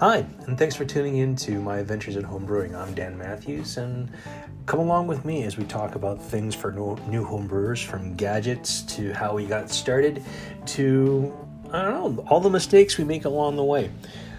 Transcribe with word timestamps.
Hi, 0.00 0.24
and 0.46 0.56
thanks 0.56 0.76
for 0.76 0.84
tuning 0.84 1.16
in 1.16 1.34
to 1.34 1.60
my 1.60 1.78
adventures 1.78 2.16
at 2.16 2.22
home 2.22 2.46
brewing. 2.46 2.72
I'm 2.72 2.94
Dan 2.94 3.18
Matthews, 3.18 3.78
and 3.78 4.08
come 4.64 4.78
along 4.78 5.08
with 5.08 5.24
me 5.24 5.42
as 5.42 5.56
we 5.56 5.64
talk 5.64 5.96
about 5.96 6.22
things 6.22 6.54
for 6.54 6.70
new 7.08 7.24
home 7.24 7.48
brewers 7.48 7.82
from 7.82 8.14
gadgets 8.14 8.82
to 8.82 9.12
how 9.12 9.34
we 9.34 9.44
got 9.44 9.72
started 9.72 10.22
to, 10.66 11.36
I 11.72 11.82
don't 11.82 12.16
know, 12.16 12.24
all 12.28 12.38
the 12.38 12.48
mistakes 12.48 12.96
we 12.96 13.02
make 13.02 13.24
along 13.24 13.56
the 13.56 13.64
way. 13.64 13.90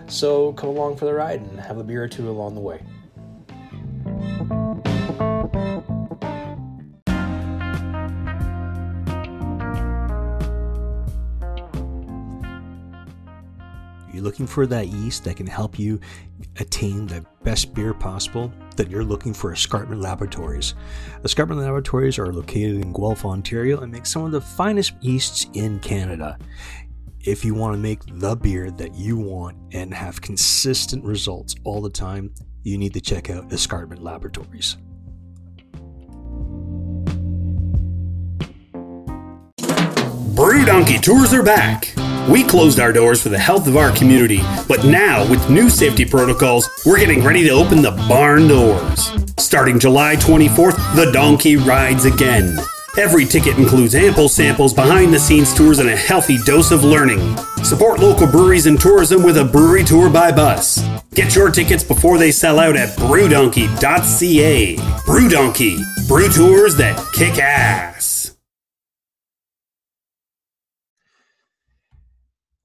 So 0.08 0.54
come 0.54 0.70
along 0.70 0.95
for 0.95 1.04
the 1.04 1.14
ride 1.14 1.41
and 1.41 1.60
have 1.60 1.78
a 1.78 1.84
beer 1.84 2.05
or 2.05 2.07
two 2.07 2.30
along 2.30 2.55
the 2.55 2.62
way. 2.62 2.82
Looking 14.39 14.53
for 14.53 14.66
that 14.66 14.88
yeast 14.88 15.25
that 15.25 15.35
can 15.35 15.45
help 15.45 15.77
you 15.77 15.99
attain 16.59 17.05
the 17.07 17.25
best 17.43 17.73
beer 17.73 17.93
possible, 17.93 18.53
then 18.77 18.89
you're 18.89 19.03
looking 19.03 19.34
for 19.34 19.52
Escarpment 19.52 19.99
Laboratories. 19.99 20.75
Escarpment 21.25 21.59
Laboratories 21.59 22.17
are 22.17 22.31
located 22.31 22.75
in 22.81 22.93
Guelph, 22.93 23.25
Ontario, 23.25 23.81
and 23.81 23.91
make 23.91 24.05
some 24.05 24.23
of 24.23 24.31
the 24.31 24.39
finest 24.39 24.93
yeasts 25.02 25.48
in 25.55 25.77
Canada. 25.79 26.38
If 27.20 27.43
you 27.43 27.53
want 27.53 27.73
to 27.73 27.79
make 27.79 27.99
the 28.05 28.34
beer 28.34 28.71
that 28.71 28.95
you 28.95 29.17
want 29.17 29.57
and 29.73 29.93
have 29.93 30.21
consistent 30.21 31.03
results 31.03 31.55
all 31.65 31.81
the 31.81 31.90
time, 31.90 32.34
you 32.63 32.77
need 32.77 32.93
to 32.93 33.01
check 33.01 33.29
out 33.29 33.51
Escarpment 33.51 34.01
Laboratories. 34.01 34.77
Brew 40.34 40.63
Donkey 40.63 40.98
tours 40.98 41.34
are 41.34 41.43
back. 41.43 41.93
We 42.30 42.44
closed 42.44 42.80
our 42.80 42.94
doors 42.94 43.24
for 43.24 43.30
the 43.30 43.40
health 43.40 43.66
of 43.68 43.76
our 43.76 43.91
community, 43.91 44.41
but 44.68 44.85
now, 44.85 45.27
with 45.27 45.49
new 45.49 45.68
safety 45.68 46.05
protocols, 46.05 46.70
we're 46.86 46.99
getting 46.99 47.24
ready 47.24 47.44
to 47.46 47.49
open 47.49 47.82
the 47.82 47.90
barn 48.08 48.48
doors. 48.48 49.10
Starting 49.40 49.80
July 49.80 50.16
24th, 50.16 50.96
the 50.96 51.12
donkey 51.12 51.58
rides 51.58 52.05
again. 52.05 52.60
Every 52.99 53.26
ticket 53.26 53.58
includes 53.58 53.96
ample 53.96 54.30
samples, 54.30 54.76
behind 54.76 55.12
the 55.12 55.20
scenes 55.20 55.55
tours, 55.55 55.80
and 55.80 55.90
a 55.90 55.96
healthy 55.96 56.38
dose 56.46 56.70
of 56.70 56.84
learning. 56.84 57.36
Support 57.63 57.99
local 57.99 58.27
breweries 58.27 58.68
and 58.68 58.80
tourism 58.80 59.24
with 59.24 59.40
a 59.40 59.46
brewery 59.46 59.84
tour 59.84 60.08
by 60.08 60.32
bus. 60.32 60.88
Get 61.16 61.36
your 61.36 61.49
tickets 61.49 61.84
before 61.84 62.20
they 62.20 62.32
sell 62.32 62.60
out 62.60 62.76
at 62.76 62.90
brewdonkey.ca. 62.98 64.75
Brewdonkey, 64.75 66.08
brew 66.08 66.30
tours 66.30 66.75
that 66.75 67.03
kick 67.14 67.40
ass. 67.40 67.88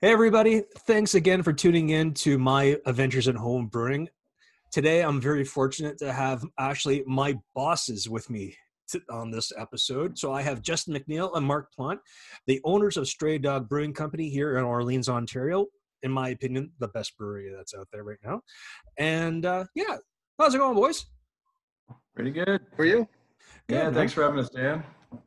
Hey, 0.05 0.13
everybody. 0.13 0.65
Thanks 0.81 1.15
again 1.15 1.43
for 1.43 1.55
tuning 1.55 1.89
in 1.89 2.13
to 2.13 2.37
my 2.37 2.77
Adventures 2.85 3.27
in 3.27 3.37
Home 3.37 3.69
Brewing. 3.69 4.11
Today, 4.71 5.03
I'm 5.03 5.19
very 5.19 5.45
fortunate 5.45 5.97
to 6.01 6.13
have 6.13 6.45
actually 6.59 7.03
my 7.07 7.39
bosses 7.55 8.07
with 8.07 8.29
me 8.29 8.55
to, 8.89 9.01
on 9.11 9.31
this 9.31 9.51
episode. 9.57 10.19
So 10.19 10.31
I 10.31 10.43
have 10.43 10.61
Justin 10.61 10.95
McNeil 10.95 11.35
and 11.35 11.47
Mark 11.47 11.73
Plant, 11.73 12.01
the 12.47 12.61
owners 12.65 12.99
of 12.99 13.09
Stray 13.09 13.39
Dog 13.39 13.67
Brewing 13.67 13.95
Company 13.95 14.29
here 14.29 14.59
in 14.59 14.65
Orleans, 14.65 15.09
Ontario. 15.09 15.69
In 16.03 16.13
my 16.13 16.29
opinion, 16.29 16.73
the 16.81 16.89
best 16.89 17.17
brewery 17.17 17.51
that's 17.57 17.73
out 17.73 17.89
there 17.91 18.05
right 18.05 18.19
now. 18.23 18.43
And 18.99 19.47
uh, 19.47 19.65
yeah, 19.75 19.97
how's 20.39 20.55
it 20.55 20.59
going, 20.59 20.77
boys? 20.77 21.07
Pretty 22.15 22.31
good. 22.31 22.61
For 22.77 22.85
you? 22.85 23.09
Good, 23.69 23.75
yeah, 23.75 23.91
thanks 23.91 24.13
for 24.13 24.23
having 24.23 24.39
us, 24.39 24.51
Dan. 24.51 24.85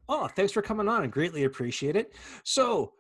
Oh, 0.08 0.28
thanks 0.28 0.52
for 0.52 0.62
coming 0.62 0.88
on. 0.88 1.02
I 1.02 1.08
greatly 1.08 1.46
appreciate 1.46 1.96
it. 1.96 2.14
So, 2.44 2.94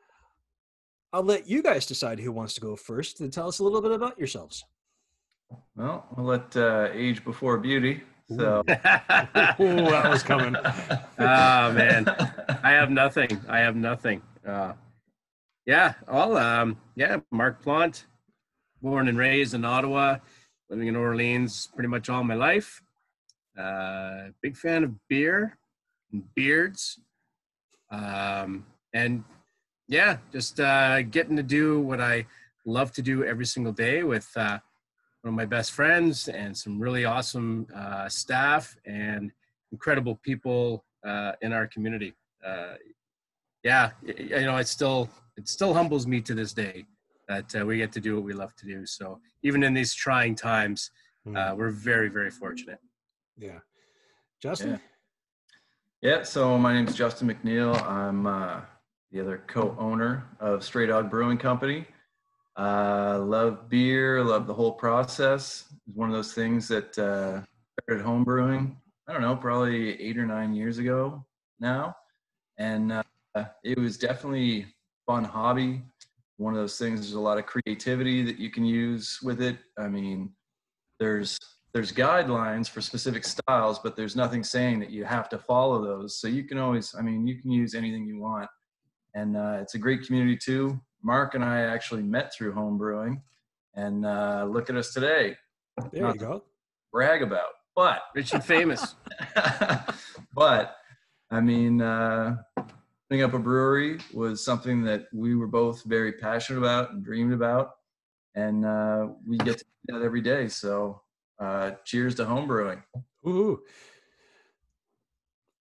I'll 1.13 1.23
let 1.23 1.47
you 1.47 1.63
guys 1.63 1.85
decide 1.85 2.19
who 2.19 2.31
wants 2.31 2.53
to 2.55 2.61
go 2.61 2.75
first 2.75 3.21
and 3.21 3.31
tell 3.31 3.47
us 3.47 3.59
a 3.59 3.63
little 3.63 3.81
bit 3.81 3.91
about 3.91 4.17
yourselves. 4.17 4.65
Well, 5.75 6.05
we'll 6.15 6.25
let 6.25 6.55
uh, 6.57 6.89
age 6.91 7.23
before 7.23 7.57
beauty. 7.57 8.01
So, 8.29 8.59
Ooh, 8.59 8.65
that 8.67 10.09
was 10.09 10.21
coming. 10.21 10.55
oh 10.57 11.01
man, 11.17 12.07
I 12.61 12.71
have 12.71 12.89
nothing. 12.91 13.39
I 13.47 13.59
have 13.59 13.75
nothing. 13.77 14.21
Uh, 14.45 14.73
yeah, 15.65 15.93
all 16.07 16.35
um, 16.37 16.77
yeah, 16.95 17.17
Mark 17.31 17.61
Plant, 17.61 18.05
born 18.81 19.07
and 19.07 19.17
raised 19.17 19.53
in 19.53 19.63
Ottawa, 19.63 20.17
living 20.69 20.87
in 20.87 20.95
Orleans 20.97 21.69
pretty 21.73 21.87
much 21.87 22.09
all 22.09 22.23
my 22.23 22.35
life. 22.35 22.81
Uh, 23.57 24.29
big 24.41 24.57
fan 24.57 24.83
of 24.83 24.91
beer 25.07 25.57
and 26.11 26.23
beards, 26.35 26.99
um, 27.91 28.65
and 28.93 29.23
yeah, 29.87 30.17
just 30.31 30.59
uh, 30.59 31.01
getting 31.03 31.37
to 31.37 31.43
do 31.43 31.79
what 31.79 32.01
I 32.01 32.25
love 32.65 32.91
to 32.93 33.01
do 33.01 33.23
every 33.23 33.45
single 33.45 33.71
day 33.71 34.03
with 34.03 34.29
uh, 34.35 34.59
one 35.21 35.33
of 35.33 35.33
my 35.33 35.45
best 35.45 35.71
friends 35.71 36.27
and 36.27 36.55
some 36.55 36.79
really 36.79 37.05
awesome 37.05 37.67
uh, 37.73 38.09
staff 38.09 38.75
and 38.85 39.31
incredible 39.71 40.15
people 40.15 40.83
uh, 41.05 41.33
in 41.41 41.53
our 41.53 41.67
community. 41.67 42.13
Uh, 42.45 42.73
yeah, 43.63 43.91
you 44.03 44.41
know, 44.41 44.57
it 44.57 44.67
still 44.67 45.09
it 45.37 45.47
still 45.47 45.73
humbles 45.73 46.05
me 46.05 46.21
to 46.21 46.33
this 46.33 46.53
day 46.53 46.85
that 47.27 47.53
uh, 47.55 47.65
we 47.65 47.77
get 47.77 47.91
to 47.93 47.99
do 47.99 48.15
what 48.15 48.23
we 48.23 48.33
love 48.33 48.55
to 48.55 48.65
do. 48.65 48.85
So 48.85 49.19
even 49.43 49.63
in 49.63 49.73
these 49.73 49.93
trying 49.93 50.35
times, 50.35 50.91
mm. 51.27 51.55
we're 51.55 51.71
very 51.71 52.09
very 52.09 52.29
fortunate. 52.29 52.79
Yeah, 53.37 53.59
Justin. 54.41 54.79
Yeah. 56.01 56.09
yeah 56.17 56.23
so 56.23 56.57
my 56.57 56.73
name 56.73 56.87
is 56.87 56.95
Justin 56.95 57.29
McNeil. 57.29 57.81
I'm 57.83 58.65
the 59.11 59.21
other 59.21 59.43
co-owner 59.47 60.27
of 60.39 60.63
Stray 60.63 60.85
Dog 60.85 61.09
Brewing 61.09 61.37
Company. 61.37 61.85
Uh, 62.57 63.19
love 63.23 63.69
beer, 63.69 64.23
love 64.23 64.47
the 64.47 64.53
whole 64.53 64.73
process. 64.73 65.65
It's 65.87 65.95
one 65.95 66.09
of 66.09 66.15
those 66.15 66.33
things 66.33 66.67
that 66.67 66.97
uh, 66.97 67.41
started 67.83 68.03
home 68.03 68.23
brewing. 68.23 68.75
I 69.07 69.13
don't 69.13 69.21
know, 69.21 69.35
probably 69.35 70.01
eight 70.01 70.17
or 70.17 70.25
nine 70.25 70.53
years 70.53 70.79
ago 70.79 71.25
now, 71.59 71.95
and 72.57 72.91
uh, 72.91 73.03
it 73.63 73.77
was 73.77 73.97
definitely 73.97 74.65
fun 75.05 75.23
hobby. 75.23 75.83
One 76.37 76.53
of 76.53 76.59
those 76.59 76.77
things. 76.77 76.99
There's 76.99 77.13
a 77.13 77.19
lot 77.19 77.37
of 77.37 77.45
creativity 77.45 78.23
that 78.23 78.37
you 78.37 78.51
can 78.51 78.65
use 78.65 79.19
with 79.23 79.41
it. 79.41 79.57
I 79.77 79.87
mean, 79.87 80.31
there's 80.99 81.37
there's 81.73 81.93
guidelines 81.93 82.67
for 82.67 82.81
specific 82.81 83.23
styles, 83.23 83.79
but 83.79 83.95
there's 83.95 84.15
nothing 84.15 84.43
saying 84.43 84.79
that 84.79 84.89
you 84.89 85.05
have 85.05 85.29
to 85.29 85.37
follow 85.37 85.83
those. 85.83 86.19
So 86.19 86.27
you 86.27 86.43
can 86.43 86.57
always, 86.57 86.95
I 86.97 87.01
mean, 87.01 87.27
you 87.27 87.39
can 87.39 87.51
use 87.51 87.75
anything 87.75 88.05
you 88.07 88.19
want 88.19 88.49
and 89.17 89.35
uh, 89.35 89.57
it's 89.61 89.73
a 89.73 89.79
great 89.79 90.05
community 90.05 90.37
too. 90.37 90.79
Mark 91.03 91.33
and 91.33 91.43
I 91.43 91.61
actually 91.61 92.03
met 92.03 92.33
through 92.33 92.53
home 92.53 92.77
brewing, 92.77 93.21
and 93.73 94.05
uh, 94.05 94.45
look 94.47 94.69
at 94.69 94.75
us 94.75 94.93
today. 94.93 95.35
There 95.91 96.03
Not 96.03 96.15
you 96.15 96.19
go. 96.19 96.43
Brag 96.91 97.23
about, 97.23 97.49
but 97.75 98.01
rich 98.15 98.33
and 98.33 98.43
famous. 98.43 98.95
but 100.35 100.75
I 101.31 101.41
mean, 101.41 101.81
uh, 101.81 102.37
putting 103.09 103.23
up 103.23 103.33
a 103.33 103.39
brewery 103.39 103.99
was 104.13 104.45
something 104.45 104.83
that 104.83 105.07
we 105.11 105.35
were 105.35 105.47
both 105.47 105.83
very 105.83 106.13
passionate 106.13 106.59
about 106.59 106.91
and 106.91 107.03
dreamed 107.03 107.33
about, 107.33 107.71
and 108.35 108.65
uh, 108.65 109.07
we 109.27 109.37
get 109.39 109.57
to 109.57 109.65
do 109.87 109.97
that 109.97 110.05
every 110.05 110.21
day. 110.21 110.47
So, 110.47 111.01
uh, 111.39 111.71
cheers 111.85 112.13
to 112.15 112.25
home 112.25 112.47
brewing. 112.47 112.83
Ooh. 113.27 113.61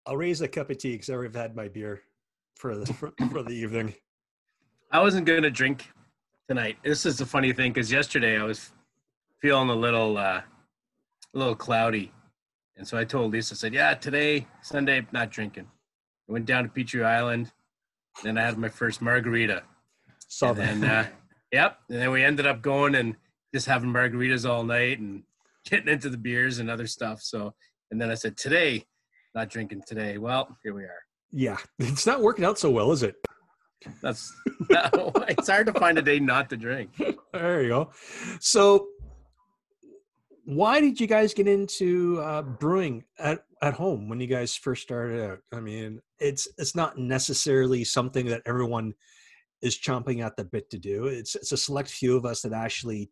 I'll 0.05 0.17
raise 0.17 0.41
a 0.41 0.47
cup 0.47 0.69
of 0.69 0.77
tea 0.77 0.93
because 0.93 1.09
I've 1.09 1.35
had 1.35 1.55
my 1.55 1.67
beer 1.67 2.01
for 2.57 2.75
the 2.75 2.93
for, 2.93 3.13
for 3.31 3.43
the 3.43 3.53
evening. 3.53 3.93
I 4.91 5.01
wasn't 5.01 5.25
going 5.25 5.43
to 5.43 5.51
drink 5.51 5.87
tonight. 6.47 6.77
This 6.83 7.05
is 7.05 7.21
a 7.21 7.25
funny 7.25 7.53
thing 7.53 7.71
because 7.71 7.91
yesterday 7.91 8.39
I 8.39 8.43
was 8.43 8.71
feeling 9.41 9.69
a 9.69 9.75
little 9.75 10.17
uh, 10.17 10.41
a 10.41 11.37
little 11.37 11.55
cloudy, 11.55 12.11
and 12.75 12.87
so 12.87 12.97
I 12.97 13.03
told 13.03 13.31
Lisa, 13.31 13.53
I 13.53 13.57
said, 13.57 13.73
"Yeah, 13.73 13.93
today 13.93 14.47
Sunday, 14.61 15.05
not 15.11 15.29
drinking." 15.29 15.67
I 16.27 16.31
went 16.31 16.45
down 16.45 16.63
to 16.63 16.69
Petrie 16.69 17.03
Island, 17.03 17.51
then 18.23 18.37
I 18.37 18.43
had 18.43 18.57
my 18.57 18.69
first 18.69 19.01
margarita. 19.01 19.63
Saw 20.27 20.49
and 20.49 20.57
then, 20.57 20.83
uh, 20.83 21.07
yep, 21.53 21.79
and 21.89 22.01
then 22.01 22.11
we 22.11 22.23
ended 22.23 22.45
up 22.45 22.61
going 22.61 22.95
and 22.95 23.15
just 23.53 23.65
having 23.65 23.93
margaritas 23.93 24.49
all 24.49 24.63
night 24.63 24.99
and 24.99 25.23
getting 25.69 25.87
into 25.87 26.09
the 26.09 26.17
beers 26.17 26.59
and 26.59 26.69
other 26.69 26.87
stuff. 26.87 27.21
So, 27.21 27.53
and 27.91 28.01
then 28.01 28.09
I 28.09 28.15
said, 28.15 28.35
"Today, 28.35 28.85
not 29.35 29.49
drinking 29.49 29.83
today." 29.87 30.17
Well, 30.17 30.57
here 30.63 30.73
we 30.73 30.83
are. 30.83 31.06
Yeah, 31.31 31.57
it's 31.79 32.05
not 32.05 32.21
working 32.21 32.45
out 32.45 32.59
so 32.59 32.69
well, 32.69 32.91
is 32.91 33.03
it? 33.03 33.15
That's 34.01 34.33
no, 34.69 35.11
it's 35.27 35.47
hard 35.47 35.67
to 35.67 35.73
find 35.73 35.97
a 35.97 36.01
day 36.01 36.19
not 36.19 36.49
to 36.49 36.57
drink. 36.57 36.91
There 37.33 37.61
you 37.61 37.69
go. 37.69 37.91
So, 38.39 38.87
why 40.45 40.81
did 40.81 40.99
you 40.99 41.07
guys 41.07 41.33
get 41.33 41.47
into 41.47 42.19
uh, 42.21 42.41
brewing 42.41 43.03
at, 43.19 43.43
at 43.61 43.75
home 43.75 44.09
when 44.09 44.19
you 44.19 44.27
guys 44.27 44.55
first 44.55 44.81
started 44.81 45.23
out? 45.23 45.39
I 45.53 45.59
mean, 45.59 46.01
it's 46.19 46.47
it's 46.57 46.75
not 46.75 46.97
necessarily 46.97 47.83
something 47.83 48.25
that 48.27 48.41
everyone 48.45 48.93
is 49.61 49.77
chomping 49.77 50.25
at 50.25 50.35
the 50.37 50.43
bit 50.43 50.69
to 50.71 50.77
do. 50.77 51.05
It's 51.05 51.35
it's 51.35 51.51
a 51.51 51.57
select 51.57 51.89
few 51.89 52.17
of 52.17 52.25
us 52.25 52.41
that 52.41 52.53
actually 52.53 53.11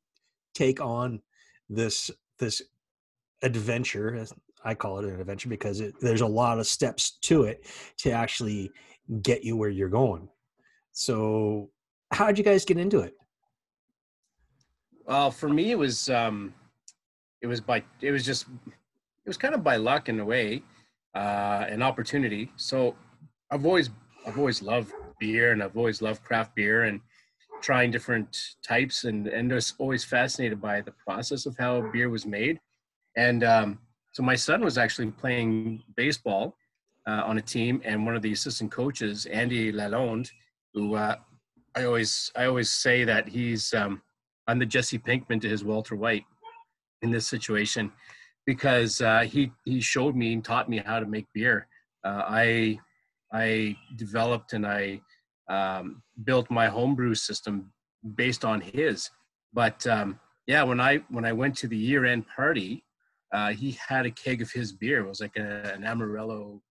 take 0.54 0.82
on 0.82 1.22
this 1.70 2.10
this 2.40 2.62
adventure 3.42 4.26
I 4.66 4.74
call 4.74 5.00
it 5.00 5.06
an 5.06 5.20
adventure 5.20 5.48
because 5.48 5.80
it, 5.80 5.94
there's 6.02 6.22
a 6.22 6.28
lot 6.28 6.60
of 6.60 6.68
steps 6.68 7.18
to 7.22 7.44
it 7.44 7.66
to 8.00 8.12
actually 8.12 8.72
get 9.22 9.44
you 9.44 9.56
where 9.56 9.70
you're 9.70 9.90
going. 9.90 10.28
So, 10.92 11.70
how 12.12 12.28
did 12.28 12.38
you 12.38 12.44
guys 12.44 12.66
get 12.66 12.78
into 12.78 13.00
it? 13.00 13.14
Well, 15.06 15.30
for 15.30 15.50
me, 15.50 15.72
it 15.72 15.78
was 15.78 16.10
um, 16.10 16.54
it 17.42 17.48
was 17.48 17.62
by 17.62 17.84
it 18.02 18.12
was 18.12 18.26
just 18.26 18.48
it 18.48 19.30
was 19.30 19.38
kind 19.38 19.54
of 19.54 19.64
by 19.64 19.76
luck 19.76 20.10
in 20.10 20.20
a 20.20 20.26
way, 20.26 20.64
uh, 21.14 21.66
an 21.70 21.84
opportunity. 21.84 22.52
So 22.56 22.96
I've 23.52 23.66
always 23.66 23.92
I've 24.26 24.40
always 24.40 24.62
loved 24.62 24.92
beer 25.20 25.52
and 25.52 25.62
I've 25.62 25.78
always 25.78 26.02
loved 26.02 26.24
craft 26.24 26.56
beer 26.56 26.84
and 26.84 27.00
trying 27.62 27.92
different 27.92 28.56
types 28.68 29.04
and 29.04 29.28
and 29.28 29.52
was 29.52 29.76
always 29.78 30.04
fascinated 30.04 30.60
by 30.60 30.82
the 30.82 30.92
process 30.92 31.46
of 31.46 31.56
how 31.58 31.82
beer 31.92 32.10
was 32.10 32.26
made. 32.26 32.60
And 33.16 33.44
um, 33.44 33.80
so 34.16 34.24
my 34.24 34.36
son 34.36 34.64
was 34.64 34.78
actually 34.78 35.12
playing 35.12 35.84
baseball 35.98 36.56
uh, 37.06 37.24
on 37.26 37.38
a 37.38 37.42
team, 37.42 37.82
and 37.84 38.06
one 38.06 38.16
of 38.16 38.22
the 38.22 38.32
assistant 38.32 38.72
coaches, 38.72 39.26
Andy 39.26 39.74
Lalonde, 39.74 40.32
who 40.74 40.96
uh, 40.96 41.18
I 41.76 41.84
always 41.84 42.32
I 42.34 42.46
always 42.46 42.72
say 42.72 43.04
that 43.04 43.28
he's 43.28 43.74
um, 43.74 44.02
I'm 44.48 44.58
the 44.58 44.66
Jesse 44.66 45.00
Pinkman 45.00 45.42
to 45.42 45.50
his 45.50 45.66
Walter 45.66 45.98
White 45.98 46.24
in 47.02 47.12
this 47.12 47.28
situation 47.28 47.92
because 48.46 49.02
uh, 49.02 49.24
he 49.24 49.52
he 49.66 49.82
showed 49.82 50.16
me 50.16 50.32
and 50.32 50.46
taught 50.46 50.70
me 50.70 50.78
how 50.78 51.02
to 51.02 51.06
make 51.06 51.26
beer. 51.34 51.68
Uh, 52.06 52.24
I 52.26 52.80
I 53.34 53.76
developed 53.98 54.54
and 54.54 54.66
I 54.66 55.02
um, 55.50 56.02
built 56.24 56.50
my 56.50 56.68
homebrew 56.68 57.16
system 57.16 57.74
based 58.16 58.46
on 58.46 58.62
his. 58.62 59.10
But 59.52 59.86
um, 59.88 60.22
yeah, 60.48 60.64
when 60.64 60.80
I 60.80 61.04
when 61.10 61.26
I 61.26 61.34
went 61.34 61.58
to 61.58 61.68
the 61.68 61.76
year 61.76 62.06
end 62.06 62.24
party, 62.34 62.86
uh, 63.32 63.52
he 63.52 63.72
had 63.72 64.06
a 64.06 64.12
keg 64.12 64.42
of 64.42 64.52
his 64.52 64.72
beer. 64.72 65.00
It 65.00 65.08
was 65.08 65.22
like 65.22 65.38
a, 65.38 65.74
an 65.74 65.84
Amarillo 65.84 66.62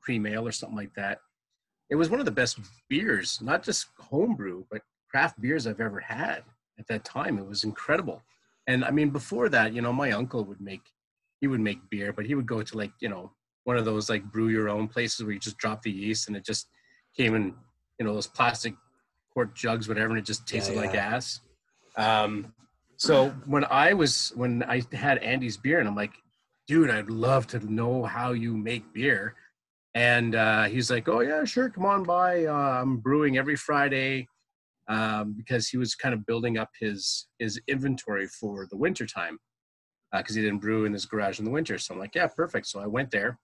cream 0.00 0.26
ale 0.26 0.46
or 0.46 0.52
something 0.52 0.76
like 0.76 0.94
that. 0.94 1.18
It 1.90 1.96
was 1.96 2.10
one 2.10 2.20
of 2.20 2.26
the 2.26 2.32
best 2.32 2.58
beers, 2.88 3.40
not 3.40 3.62
just 3.62 3.86
homebrew, 3.98 4.64
but 4.70 4.82
craft 5.10 5.40
beers 5.40 5.66
I've 5.66 5.80
ever 5.80 6.00
had 6.00 6.42
at 6.78 6.86
that 6.88 7.04
time. 7.04 7.38
It 7.38 7.46
was 7.46 7.64
incredible. 7.64 8.22
And 8.66 8.84
I 8.84 8.90
mean, 8.90 9.10
before 9.10 9.48
that, 9.50 9.72
you 9.72 9.82
know, 9.82 9.92
my 9.92 10.10
uncle 10.10 10.44
would 10.44 10.60
make, 10.60 10.82
he 11.40 11.46
would 11.46 11.60
make 11.60 11.88
beer, 11.88 12.12
but 12.12 12.26
he 12.26 12.34
would 12.34 12.46
go 12.46 12.62
to 12.62 12.76
like, 12.76 12.92
you 13.00 13.08
know, 13.08 13.32
one 13.64 13.76
of 13.76 13.84
those 13.84 14.08
like 14.08 14.24
brew 14.24 14.48
your 14.48 14.68
own 14.68 14.88
places 14.88 15.24
where 15.24 15.32
you 15.32 15.40
just 15.40 15.58
drop 15.58 15.82
the 15.82 15.90
yeast 15.90 16.28
and 16.28 16.36
it 16.36 16.44
just 16.44 16.68
came 17.16 17.34
in, 17.34 17.54
you 17.98 18.04
know, 18.06 18.14
those 18.14 18.26
plastic 18.26 18.74
quart 19.32 19.54
jugs, 19.54 19.88
whatever, 19.88 20.10
and 20.10 20.18
it 20.18 20.24
just 20.24 20.46
tasted 20.46 20.74
yeah, 20.74 20.82
yeah. 20.82 20.86
like 20.86 20.96
ass. 20.96 21.40
Um, 21.96 22.52
so 22.96 23.30
when 23.46 23.64
I 23.64 23.92
was, 23.92 24.32
when 24.34 24.62
I 24.62 24.82
had 24.92 25.18
Andy's 25.18 25.56
beer 25.56 25.78
and 25.78 25.88
I'm 25.88 25.96
like, 25.96 26.12
dude, 26.66 26.90
I'd 26.90 27.10
love 27.10 27.46
to 27.48 27.72
know 27.72 28.04
how 28.04 28.32
you 28.32 28.56
make 28.56 28.92
beer. 28.92 29.34
And 29.94 30.34
uh, 30.34 30.64
he's 30.64 30.90
like, 30.90 31.08
oh 31.08 31.20
yeah, 31.20 31.44
sure, 31.44 31.70
come 31.70 31.86
on 31.86 32.02
by. 32.02 32.44
Uh, 32.44 32.52
I'm 32.52 32.98
brewing 32.98 33.38
every 33.38 33.56
Friday 33.56 34.28
um, 34.88 35.34
because 35.36 35.68
he 35.68 35.78
was 35.78 35.94
kind 35.94 36.14
of 36.14 36.26
building 36.26 36.58
up 36.58 36.70
his 36.78 37.28
his 37.38 37.60
inventory 37.66 38.26
for 38.28 38.66
the 38.70 38.76
winter 38.76 39.06
time 39.06 39.38
because 40.12 40.36
uh, 40.36 40.40
he 40.40 40.44
didn't 40.44 40.60
brew 40.60 40.84
in 40.84 40.92
his 40.92 41.06
garage 41.06 41.38
in 41.38 41.44
the 41.44 41.50
winter. 41.50 41.78
So 41.78 41.94
I'm 41.94 42.00
like, 42.00 42.14
yeah, 42.14 42.26
perfect. 42.26 42.66
So 42.66 42.80
I 42.80 42.86
went 42.86 43.10
there, 43.10 43.38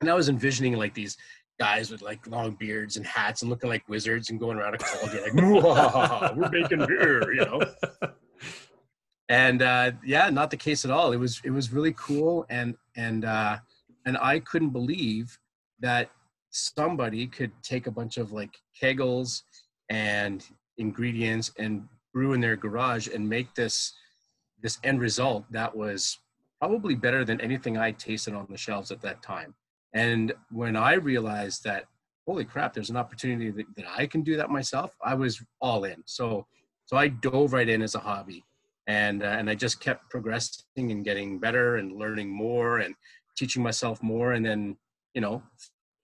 and 0.00 0.10
I 0.10 0.14
was 0.14 0.28
envisioning 0.28 0.76
like 0.76 0.94
these 0.94 1.16
guys 1.58 1.90
with 1.90 2.02
like 2.02 2.26
long 2.26 2.56
beards 2.58 2.96
and 2.96 3.06
hats 3.06 3.42
and 3.42 3.50
looking 3.50 3.68
like 3.68 3.86
wizards 3.88 4.30
and 4.30 4.40
going 4.40 4.56
around 4.56 4.74
a 4.74 4.78
cauldron 4.78 5.22
like, 5.22 6.36
we're 6.36 6.50
making 6.50 6.86
beer, 6.86 7.32
you 7.34 7.44
know. 7.44 7.60
and 9.30 9.62
uh, 9.62 9.92
yeah, 10.04 10.28
not 10.28 10.50
the 10.50 10.56
case 10.56 10.84
at 10.84 10.90
all. 10.90 11.12
It 11.12 11.16
was 11.16 11.40
it 11.44 11.50
was 11.50 11.72
really 11.72 11.94
cool, 11.96 12.44
and 12.50 12.76
and 12.96 13.24
uh, 13.24 13.58
and 14.04 14.18
I 14.18 14.40
couldn't 14.40 14.70
believe 14.70 15.38
that 15.78 16.10
somebody 16.50 17.28
could 17.28 17.52
take 17.62 17.86
a 17.86 17.92
bunch 17.92 18.18
of 18.18 18.32
like 18.32 18.50
kegels 18.80 19.42
and 19.88 20.44
ingredients 20.78 21.52
and 21.58 21.86
brew 22.12 22.32
in 22.32 22.40
their 22.40 22.56
garage 22.56 23.06
and 23.06 23.26
make 23.26 23.54
this 23.54 23.94
this 24.62 24.78
end 24.82 25.00
result 25.00 25.44
that 25.52 25.74
was 25.74 26.18
probably 26.58 26.96
better 26.96 27.24
than 27.24 27.40
anything 27.40 27.78
I 27.78 27.92
tasted 27.92 28.34
on 28.34 28.48
the 28.50 28.58
shelves 28.58 28.90
at 28.90 29.00
that 29.02 29.22
time. 29.22 29.54
And 29.94 30.32
when 30.50 30.76
I 30.76 30.94
realized 30.94 31.62
that, 31.64 31.84
holy 32.26 32.44
crap, 32.44 32.74
there's 32.74 32.90
an 32.90 32.96
opportunity 32.96 33.50
that, 33.50 33.66
that 33.76 33.86
I 33.96 34.06
can 34.06 34.22
do 34.22 34.36
that 34.36 34.50
myself, 34.50 34.94
I 35.02 35.14
was 35.14 35.40
all 35.60 35.84
in. 35.84 36.02
So 36.04 36.46
so 36.86 36.96
I 36.96 37.06
dove 37.06 37.52
right 37.52 37.68
in 37.68 37.80
as 37.80 37.94
a 37.94 38.00
hobby, 38.00 38.42
and 38.86 39.22
uh, 39.22 39.26
and 39.26 39.48
I 39.48 39.54
just 39.54 39.80
kept 39.80 40.10
progressing 40.10 40.90
and 40.90 41.04
getting 41.04 41.38
better 41.38 41.76
and 41.76 41.96
learning 41.96 42.30
more 42.30 42.78
and 42.78 42.94
teaching 43.36 43.62
myself 43.62 44.02
more, 44.02 44.32
and 44.32 44.44
then 44.44 44.76
you 45.14 45.20
know 45.20 45.42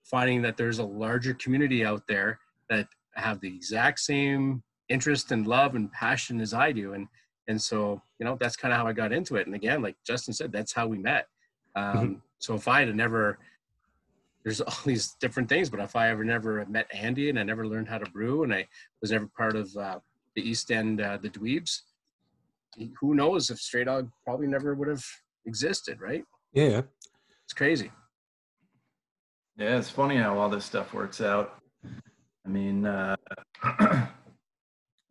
finding 0.09 0.41
that 0.41 0.57
there's 0.57 0.79
a 0.79 0.85
larger 0.85 1.33
community 1.33 1.83
out 1.83 2.03
there 2.07 2.39
that 2.69 2.87
have 3.15 3.39
the 3.41 3.53
exact 3.53 3.99
same 3.99 4.63
interest 4.89 5.31
and 5.31 5.47
love 5.47 5.75
and 5.75 5.91
passion 5.91 6.39
as 6.39 6.53
I 6.53 6.71
do. 6.71 6.93
And 6.93 7.07
and 7.47 7.61
so 7.61 8.01
you 8.19 8.25
know 8.25 8.37
that's 8.39 8.55
kind 8.55 8.73
of 8.73 8.79
how 8.79 8.87
I 8.87 8.93
got 8.93 9.11
into 9.11 9.35
it. 9.35 9.47
And 9.47 9.55
again, 9.55 9.81
like 9.81 9.95
Justin 10.05 10.33
said, 10.33 10.51
that's 10.51 10.73
how 10.73 10.87
we 10.87 10.97
met. 10.97 11.27
Um, 11.75 11.95
mm-hmm. 11.95 12.13
So 12.39 12.55
if 12.55 12.67
I 12.67 12.81
had 12.81 12.95
never, 12.95 13.39
there's 14.43 14.61
all 14.61 14.77
these 14.85 15.15
different 15.19 15.49
things, 15.49 15.69
but 15.69 15.79
if 15.79 15.95
I 15.95 16.09
ever 16.09 16.23
never 16.23 16.65
met 16.65 16.87
Andy 16.93 17.29
and 17.29 17.39
I 17.39 17.43
never 17.43 17.67
learned 17.67 17.87
how 17.87 17.97
to 17.97 18.09
brew 18.11 18.43
and 18.43 18.53
I 18.53 18.67
was 19.01 19.11
never 19.11 19.27
part 19.37 19.55
of 19.55 19.75
uh, 19.75 19.99
the 20.35 20.47
East 20.47 20.71
End, 20.71 21.01
uh, 21.01 21.17
the 21.17 21.29
Dweebs, 21.29 21.81
who 22.99 23.15
knows 23.15 23.49
if 23.49 23.59
Stray 23.59 23.83
Dog 23.83 24.09
probably 24.23 24.47
never 24.47 24.75
would 24.75 24.87
have 24.87 25.03
existed, 25.45 25.99
right? 25.99 26.23
Yeah, 26.53 26.81
it's 27.45 27.53
crazy. 27.55 27.91
Yeah, 29.57 29.77
it's 29.77 29.89
funny 29.89 30.17
how 30.17 30.37
all 30.37 30.49
this 30.49 30.65
stuff 30.65 30.93
works 30.93 31.19
out. 31.21 31.59
I 31.83 32.49
mean, 32.49 32.85
uh, 32.85 33.15
I 33.63 34.07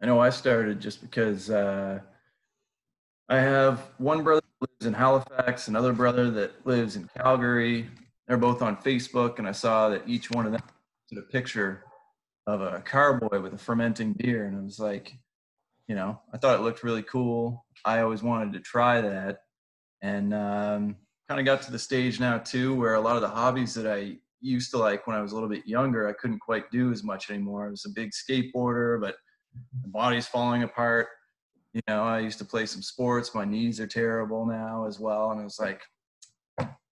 know 0.02 0.20
I 0.20 0.30
started 0.30 0.80
just 0.80 1.00
because 1.00 1.50
uh, 1.50 2.00
I 3.28 3.36
have 3.38 3.90
one 3.98 4.22
brother 4.22 4.42
that 4.60 4.70
lives 4.70 4.86
in 4.86 4.94
Halifax, 4.94 5.68
another 5.68 5.92
brother 5.92 6.30
that 6.30 6.64
lives 6.64 6.96
in 6.96 7.08
Calgary. 7.16 7.88
They're 8.28 8.36
both 8.36 8.62
on 8.62 8.76
Facebook, 8.76 9.38
and 9.38 9.48
I 9.48 9.52
saw 9.52 9.88
that 9.88 10.02
each 10.06 10.30
one 10.30 10.46
of 10.46 10.52
them 10.52 10.62
posted 10.62 11.24
a 11.24 11.32
picture 11.32 11.84
of 12.46 12.60
a 12.60 12.80
carboy 12.82 13.40
with 13.40 13.54
a 13.54 13.58
fermenting 13.58 14.12
beer, 14.12 14.46
and 14.46 14.56
I 14.56 14.60
was 14.60 14.78
like, 14.78 15.12
you 15.88 15.94
know, 15.94 16.20
I 16.32 16.38
thought 16.38 16.58
it 16.58 16.62
looked 16.62 16.82
really 16.82 17.02
cool. 17.02 17.64
I 17.84 18.00
always 18.00 18.22
wanted 18.22 18.52
to 18.54 18.60
try 18.60 19.00
that, 19.00 19.38
and 20.02 20.34
um, 20.34 20.96
kind 21.28 21.40
of 21.40 21.46
got 21.46 21.62
to 21.62 21.72
the 21.72 21.78
stage 21.78 22.20
now 22.20 22.38
too 22.38 22.74
where 22.74 22.94
a 22.94 23.00
lot 23.00 23.16
of 23.16 23.22
the 23.22 23.28
hobbies 23.28 23.74
that 23.74 23.86
I 23.86 24.18
used 24.40 24.70
to 24.70 24.78
like 24.78 25.06
when 25.06 25.16
I 25.16 25.22
was 25.22 25.32
a 25.32 25.34
little 25.34 25.48
bit 25.48 25.66
younger, 25.66 26.08
I 26.08 26.12
couldn't 26.12 26.38
quite 26.38 26.70
do 26.70 26.92
as 26.92 27.02
much 27.02 27.30
anymore. 27.30 27.66
I 27.66 27.70
was 27.70 27.84
a 27.84 27.90
big 27.90 28.10
skateboarder, 28.12 29.00
but 29.00 29.16
the 29.82 29.88
body's 29.88 30.26
falling 30.26 30.62
apart. 30.62 31.08
You 31.72 31.80
know, 31.88 32.04
I 32.04 32.20
used 32.20 32.38
to 32.38 32.44
play 32.44 32.66
some 32.66 32.82
sports. 32.82 33.34
My 33.34 33.44
knees 33.44 33.80
are 33.80 33.86
terrible 33.86 34.46
now 34.46 34.86
as 34.86 34.98
well. 35.00 35.30
And 35.32 35.40
it 35.40 35.44
was 35.44 35.58
like, 35.58 35.82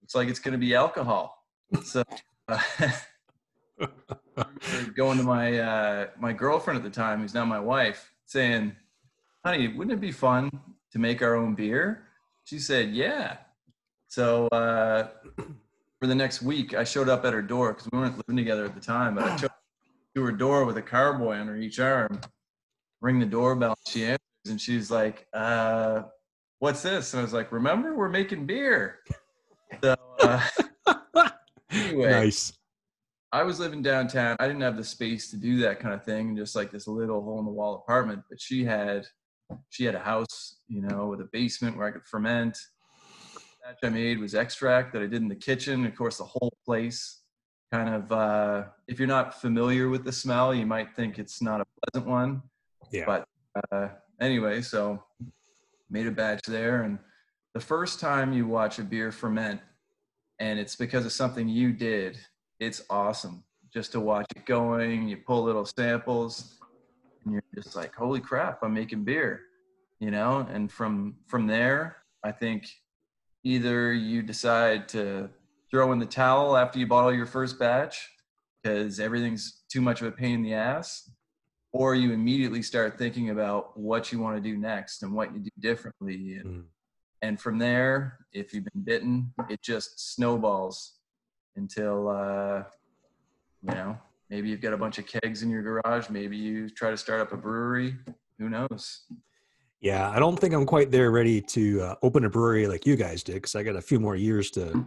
it's 0.02 0.14
like 0.14 0.28
it's 0.28 0.40
going 0.40 0.52
to 0.52 0.58
be 0.58 0.74
alcohol. 0.74 1.34
So, 1.84 2.02
uh, 2.48 2.58
going 4.94 5.18
to 5.18 5.24
my 5.24 5.58
uh, 5.58 6.06
my 6.18 6.32
girlfriend 6.32 6.76
at 6.76 6.84
the 6.84 6.90
time, 6.90 7.20
who's 7.20 7.34
now 7.34 7.44
my 7.44 7.58
wife, 7.58 8.12
saying, 8.26 8.76
"Honey, 9.44 9.68
wouldn't 9.68 9.92
it 9.92 10.00
be 10.00 10.12
fun 10.12 10.50
to 10.92 10.98
make 10.98 11.22
our 11.22 11.34
own 11.34 11.54
beer?" 11.54 12.04
She 12.44 12.58
said, 12.58 12.90
"Yeah." 12.90 13.38
So 14.08 14.46
uh, 14.48 15.08
for 16.00 16.06
the 16.06 16.14
next 16.14 16.42
week, 16.42 16.74
I 16.74 16.84
showed 16.84 17.08
up 17.08 17.24
at 17.24 17.32
her 17.32 17.42
door 17.42 17.72
because 17.72 17.88
we 17.90 17.98
weren't 17.98 18.16
living 18.16 18.36
together 18.36 18.64
at 18.64 18.74
the 18.74 18.80
time, 18.80 19.16
but 19.16 19.24
I 19.24 19.36
took 19.36 19.52
to 20.14 20.22
her 20.22 20.32
door 20.32 20.64
with 20.64 20.76
a 20.76 20.82
carboy 20.82 21.36
under 21.36 21.56
each 21.56 21.80
arm, 21.80 22.20
ring 23.00 23.18
the 23.18 23.26
doorbell. 23.26 23.76
She 23.88 24.04
answers 24.04 24.18
and 24.46 24.60
she's 24.60 24.90
like, 24.90 25.26
uh, 25.32 26.02
what's 26.60 26.82
this? 26.82 27.12
And 27.12 27.20
I 27.20 27.22
was 27.24 27.32
like, 27.32 27.52
remember, 27.52 27.96
we're 27.96 28.08
making 28.08 28.46
beer. 28.46 29.00
So, 29.82 29.96
uh, 30.20 30.40
anyway, 31.70 32.10
nice. 32.10 32.52
I 33.32 33.42
was 33.42 33.58
living 33.58 33.82
downtown. 33.82 34.36
I 34.38 34.46
didn't 34.46 34.62
have 34.62 34.76
the 34.76 34.84
space 34.84 35.30
to 35.30 35.36
do 35.36 35.58
that 35.58 35.80
kind 35.80 35.92
of 35.92 36.04
thing, 36.04 36.36
just 36.36 36.54
like 36.54 36.70
this 36.70 36.86
little 36.86 37.20
hole 37.22 37.40
in 37.40 37.44
the 37.44 37.50
wall 37.50 37.74
apartment. 37.74 38.22
But 38.30 38.40
she 38.40 38.64
had, 38.64 39.06
she 39.70 39.84
had 39.84 39.94
a 39.94 40.00
house, 40.00 40.56
you 40.68 40.80
know, 40.82 41.06
with 41.06 41.20
a 41.20 41.28
basement 41.32 41.76
where 41.76 41.86
I 41.86 41.90
could 41.90 42.06
ferment 42.06 42.58
batch 43.64 43.78
I 43.82 43.88
made 43.88 44.18
was 44.18 44.34
extract 44.34 44.92
that 44.92 45.02
I 45.02 45.06
did 45.06 45.22
in 45.22 45.28
the 45.28 45.34
kitchen. 45.34 45.86
Of 45.86 45.96
course, 45.96 46.18
the 46.18 46.24
whole 46.24 46.52
place 46.64 47.22
kind 47.72 47.88
of, 47.94 48.12
uh, 48.12 48.64
if 48.88 48.98
you're 48.98 49.08
not 49.08 49.40
familiar 49.40 49.88
with 49.88 50.04
the 50.04 50.12
smell, 50.12 50.54
you 50.54 50.66
might 50.66 50.94
think 50.94 51.18
it's 51.18 51.40
not 51.40 51.60
a 51.60 51.64
pleasant 51.80 52.10
one. 52.10 52.42
Yeah. 52.92 53.04
But 53.06 53.26
uh, 53.72 53.88
anyway, 54.20 54.60
so 54.60 55.02
made 55.90 56.06
a 56.06 56.10
batch 56.10 56.42
there. 56.46 56.82
And 56.82 56.98
the 57.54 57.60
first 57.60 58.00
time 58.00 58.32
you 58.32 58.46
watch 58.46 58.78
a 58.78 58.82
beer 58.82 59.10
ferment, 59.10 59.60
and 60.40 60.58
it's 60.58 60.76
because 60.76 61.06
of 61.06 61.12
something 61.12 61.48
you 61.48 61.72
did, 61.72 62.18
it's 62.60 62.82
awesome 62.90 63.44
just 63.72 63.92
to 63.92 64.00
watch 64.00 64.26
it 64.36 64.44
going. 64.46 65.08
You 65.08 65.16
pull 65.16 65.42
little 65.42 65.64
samples, 65.64 66.58
just 67.54 67.76
like, 67.76 67.94
holy 67.94 68.20
crap, 68.20 68.62
I'm 68.62 68.74
making 68.74 69.04
beer, 69.04 69.40
you 70.00 70.10
know? 70.10 70.46
And 70.50 70.70
from 70.70 71.16
from 71.26 71.46
there, 71.46 71.96
I 72.24 72.32
think 72.32 72.66
either 73.44 73.92
you 73.92 74.22
decide 74.22 74.88
to 74.90 75.28
throw 75.70 75.92
in 75.92 75.98
the 75.98 76.06
towel 76.06 76.56
after 76.56 76.78
you 76.78 76.86
bottle 76.86 77.12
your 77.12 77.26
first 77.26 77.58
batch 77.58 78.08
because 78.62 78.98
everything's 79.00 79.62
too 79.68 79.80
much 79.80 80.00
of 80.00 80.06
a 80.06 80.12
pain 80.12 80.36
in 80.36 80.42
the 80.42 80.54
ass, 80.54 81.10
or 81.72 81.94
you 81.94 82.12
immediately 82.12 82.62
start 82.62 82.96
thinking 82.96 83.30
about 83.30 83.78
what 83.78 84.10
you 84.12 84.18
want 84.18 84.36
to 84.36 84.40
do 84.42 84.56
next 84.56 85.02
and 85.02 85.12
what 85.12 85.34
you 85.34 85.40
do 85.40 85.50
differently 85.60 86.36
and, 86.36 86.46
Mm. 86.46 86.64
and 87.22 87.40
from 87.40 87.58
there 87.58 88.18
if 88.32 88.52
you've 88.54 88.64
been 88.72 88.84
bitten 88.84 89.32
it 89.50 89.60
just 89.62 90.14
snowballs 90.14 90.94
until 91.56 92.08
uh, 92.08 92.62
you 93.62 93.74
know 93.74 93.98
maybe 94.30 94.48
you've 94.48 94.60
got 94.60 94.72
a 94.72 94.76
bunch 94.76 94.98
of 94.98 95.06
kegs 95.06 95.42
in 95.42 95.50
your 95.50 95.62
garage 95.62 96.08
maybe 96.08 96.36
you 96.36 96.68
try 96.68 96.90
to 96.90 96.96
start 96.96 97.20
up 97.20 97.32
a 97.32 97.36
brewery 97.36 97.96
who 98.38 98.48
knows 98.48 99.02
Yeah, 99.80 100.08
I 100.08 100.18
don't 100.18 100.38
think 100.38 100.54
I'm 100.54 100.64
quite 100.64 100.90
there 100.90 101.10
ready 101.10 101.42
to 101.42 101.82
uh, 101.82 101.94
open 102.02 102.24
a 102.24 102.30
brewery 102.30 102.66
like 102.66 102.86
you 102.86 102.96
guys 102.96 103.22
did 103.22 103.34
because 103.34 103.54
I 103.54 103.62
got 103.62 103.76
a 103.76 103.82
few 103.82 104.00
more 104.00 104.16
years 104.16 104.50
to 104.52 104.86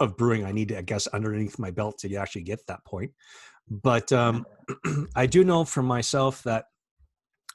of 0.00 0.16
brewing. 0.16 0.44
I 0.44 0.52
need 0.52 0.68
to, 0.68 0.78
I 0.78 0.82
guess, 0.82 1.06
underneath 1.08 1.58
my 1.58 1.70
belt 1.70 1.98
to 1.98 2.14
actually 2.16 2.42
get 2.42 2.66
that 2.66 2.84
point. 2.84 3.12
But 3.68 4.12
um, 4.12 4.46
I 5.16 5.26
do 5.26 5.44
know 5.44 5.64
for 5.64 5.82
myself 5.82 6.42
that 6.44 6.66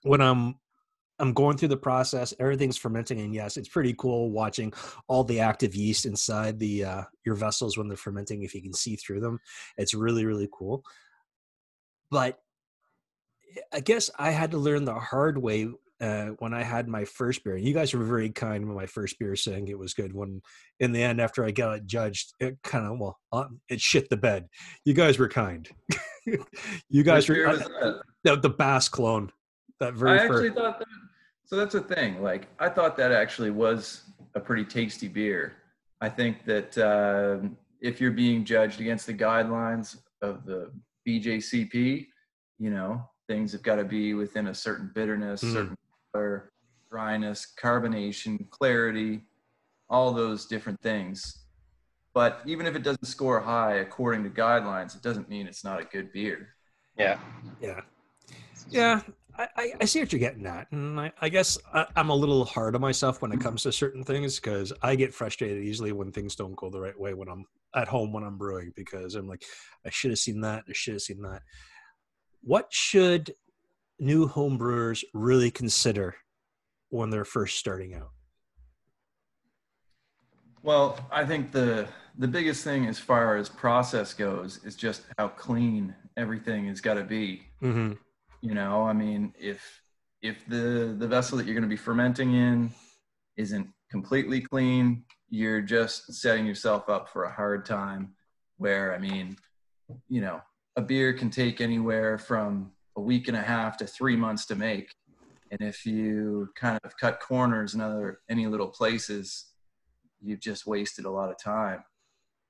when 0.03 0.21
I'm 0.21 0.55
I'm 1.19 1.33
going 1.33 1.57
through 1.57 1.67
the 1.69 1.77
process, 1.77 2.33
everything's 2.39 2.77
fermenting, 2.77 3.19
and 3.19 3.33
yes, 3.33 3.57
it's 3.57 3.67
pretty 3.67 3.93
cool 3.97 4.31
watching 4.31 4.73
all 5.07 5.23
the 5.23 5.39
active 5.39 5.75
yeast 5.75 6.05
inside 6.05 6.59
the 6.59 6.85
uh, 6.85 7.03
your 7.25 7.35
vessels 7.35 7.77
when 7.77 7.87
they're 7.87 7.97
fermenting. 7.97 8.43
If 8.43 8.55
you 8.55 8.61
can 8.61 8.73
see 8.73 8.95
through 8.95 9.19
them, 9.19 9.39
it's 9.77 9.93
really 9.93 10.25
really 10.25 10.49
cool. 10.51 10.83
But 12.09 12.39
I 13.73 13.79
guess 13.79 14.09
I 14.17 14.31
had 14.31 14.51
to 14.51 14.57
learn 14.57 14.85
the 14.85 14.95
hard 14.95 15.37
way 15.37 15.67
uh, 16.01 16.27
when 16.39 16.53
I 16.53 16.63
had 16.63 16.87
my 16.87 17.05
first 17.05 17.43
beer. 17.43 17.57
You 17.57 17.73
guys 17.73 17.93
were 17.93 18.03
very 18.03 18.29
kind 18.29 18.65
with 18.65 18.75
my 18.75 18.85
first 18.85 19.19
beer, 19.19 19.35
saying 19.35 19.67
it 19.67 19.77
was 19.77 19.93
good. 19.93 20.13
When 20.13 20.41
in 20.79 20.91
the 20.91 21.01
end, 21.01 21.19
after 21.19 21.43
I 21.43 21.51
got 21.51 21.77
it 21.77 21.85
judged, 21.85 22.33
it 22.39 22.57
kind 22.63 22.85
of 22.85 22.99
well, 22.99 23.19
uh, 23.31 23.45
it 23.69 23.81
shit 23.81 24.09
the 24.09 24.17
bed. 24.17 24.47
You 24.85 24.93
guys 24.93 25.19
were 25.19 25.29
kind. 25.29 25.67
you 26.89 27.03
guys 27.03 27.27
Which 27.27 27.39
were 27.39 27.47
uh, 27.47 27.93
the, 28.23 28.37
the 28.37 28.49
Bass 28.49 28.87
clone. 28.87 29.31
That 29.79 29.93
very 29.93 30.19
I 30.19 30.23
actually 30.23 30.49
first. 30.49 30.57
thought 30.57 30.79
that. 30.79 30.87
So 31.49 31.55
that's 31.55 31.73
the 31.73 31.81
thing. 31.81 32.21
Like 32.21 32.47
I 32.59 32.69
thought 32.69 32.95
that 32.97 33.11
actually 33.11 33.49
was 33.49 34.03
a 34.35 34.39
pretty 34.39 34.63
tasty 34.63 35.07
beer. 35.07 35.55
I 35.99 36.07
think 36.07 36.45
that 36.45 36.77
um, 36.77 37.57
if 37.81 37.99
you're 37.99 38.11
being 38.11 38.45
judged 38.45 38.79
against 38.79 39.07
the 39.07 39.15
guidelines 39.15 39.97
of 40.21 40.45
the 40.45 40.71
BJCP, 41.07 42.05
you 42.59 42.69
know 42.69 43.03
things 43.27 43.51
have 43.53 43.63
got 43.63 43.77
to 43.77 43.83
be 43.83 44.13
within 44.13 44.47
a 44.47 44.53
certain 44.53 44.91
bitterness, 44.93 45.43
Mm. 45.43 45.53
certain 45.53 45.77
color, 46.13 46.51
dryness, 46.91 47.51
carbonation, 47.59 48.47
clarity, 48.51 49.21
all 49.89 50.13
those 50.13 50.45
different 50.45 50.79
things. 50.81 51.45
But 52.13 52.41
even 52.45 52.67
if 52.67 52.75
it 52.75 52.83
doesn't 52.83 53.05
score 53.05 53.39
high 53.39 53.77
according 53.77 54.23
to 54.23 54.29
guidelines, 54.29 54.95
it 54.95 55.01
doesn't 55.01 55.29
mean 55.29 55.47
it's 55.47 55.63
not 55.63 55.79
a 55.79 55.83
good 55.85 56.11
beer. 56.11 56.49
Yeah. 56.95 57.19
Yeah. 57.59 57.81
Yeah. 58.69 59.01
I, 59.39 59.71
I, 59.79 59.85
see 59.85 60.01
what 60.01 60.11
you're 60.11 60.19
getting 60.19 60.45
at. 60.45 60.69
And 60.71 60.99
I, 60.99 61.13
I 61.21 61.29
guess 61.29 61.57
I, 61.73 61.85
I'm 61.95 62.09
a 62.09 62.15
little 62.15 62.43
hard 62.43 62.75
on 62.75 62.81
myself 62.81 63.21
when 63.21 63.31
it 63.31 63.39
comes 63.39 63.63
to 63.63 63.71
certain 63.71 64.03
things 64.03 64.37
because 64.37 64.73
I 64.81 64.95
get 64.95 65.13
frustrated 65.13 65.63
easily 65.63 65.93
when 65.93 66.11
things 66.11 66.35
don't 66.35 66.57
go 66.57 66.69
the 66.69 66.81
right 66.81 66.99
way 66.99 67.13
when 67.13 67.29
I'm 67.29 67.45
at 67.73 67.87
home 67.87 68.11
when 68.11 68.23
I'm 68.23 68.37
brewing 68.37 68.73
because 68.75 69.15
I'm 69.15 69.27
like, 69.27 69.43
I 69.85 69.91
should 69.91 70.11
have 70.11 70.19
seen 70.19 70.41
that. 70.41 70.65
I 70.67 70.73
should 70.73 70.95
have 70.95 71.01
seen 71.01 71.21
that. 71.21 71.41
What 72.41 72.67
should 72.69 73.33
new 73.97 74.27
home 74.27 74.57
brewers 74.57 75.05
really 75.13 75.51
consider 75.51 76.15
when 76.89 77.09
they're 77.09 77.25
first 77.25 77.57
starting 77.57 77.93
out? 77.93 78.09
Well, 80.63 80.99
I 81.11 81.25
think 81.25 81.53
the 81.53 81.87
the 82.17 82.27
biggest 82.27 82.65
thing 82.65 82.87
as 82.87 82.99
far 82.99 83.37
as 83.37 83.47
process 83.47 84.13
goes 84.13 84.59
is 84.65 84.75
just 84.75 85.03
how 85.17 85.29
clean 85.29 85.95
everything 86.17 86.67
has 86.67 86.81
got 86.81 86.95
to 86.95 87.03
be. 87.03 87.43
Mm-hmm. 87.63 87.93
You 88.41 88.53
know, 88.53 88.83
I 88.83 88.93
mean, 88.93 89.33
if 89.39 89.81
if 90.21 90.45
the 90.47 90.95
the 90.97 91.07
vessel 91.07 91.37
that 91.37 91.45
you're 91.45 91.55
going 91.55 91.63
to 91.63 91.69
be 91.69 91.75
fermenting 91.75 92.33
in 92.33 92.71
isn't 93.37 93.67
completely 93.91 94.41
clean, 94.41 95.03
you're 95.29 95.61
just 95.61 96.13
setting 96.13 96.45
yourself 96.45 96.89
up 96.89 97.09
for 97.09 97.25
a 97.25 97.31
hard 97.31 97.65
time. 97.65 98.15
Where 98.57 98.93
I 98.93 98.97
mean, 98.97 99.37
you 100.07 100.21
know, 100.21 100.41
a 100.75 100.81
beer 100.81 101.13
can 101.13 101.29
take 101.29 101.59
anywhere 101.59 102.17
from 102.17 102.71
a 102.95 103.01
week 103.01 103.27
and 103.27 103.35
a 103.35 103.41
half 103.41 103.77
to 103.77 103.87
three 103.87 104.15
months 104.15 104.45
to 104.47 104.55
make, 104.55 104.93
and 105.51 105.61
if 105.61 105.85
you 105.85 106.49
kind 106.55 106.79
of 106.83 106.97
cut 106.97 107.19
corners 107.19 107.73
in 107.73 107.81
other 107.81 108.19
any 108.29 108.47
little 108.47 108.67
places, 108.67 109.47
you've 110.21 110.41
just 110.41 110.65
wasted 110.65 111.05
a 111.05 111.11
lot 111.11 111.29
of 111.29 111.37
time. 111.37 111.83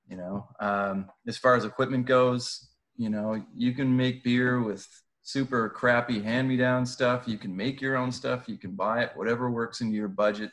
You 0.08 0.17
know, 0.17 0.48
um, 0.60 1.10
as 1.27 1.38
far 1.38 1.55
as 1.55 1.65
equipment 1.65 2.05
goes, 2.05 2.69
you 2.96 3.10
know, 3.10 3.43
you 3.55 3.74
can 3.74 3.96
make 3.96 4.24
beer 4.24 4.62
with 4.62 4.88
super 5.32 5.70
crappy 5.70 6.22
hand-me-down 6.22 6.86
stuff. 6.86 7.28
You 7.28 7.38
can 7.38 7.56
make 7.56 7.82
your 7.82 7.96
own 7.96 8.12
stuff. 8.12 8.50
You 8.50 8.58
can 8.58 8.72
buy 8.72 9.04
it, 9.04 9.12
whatever 9.16 9.52
works 9.52 9.82
into 9.82 9.96
your 9.96 10.08
budget, 10.08 10.52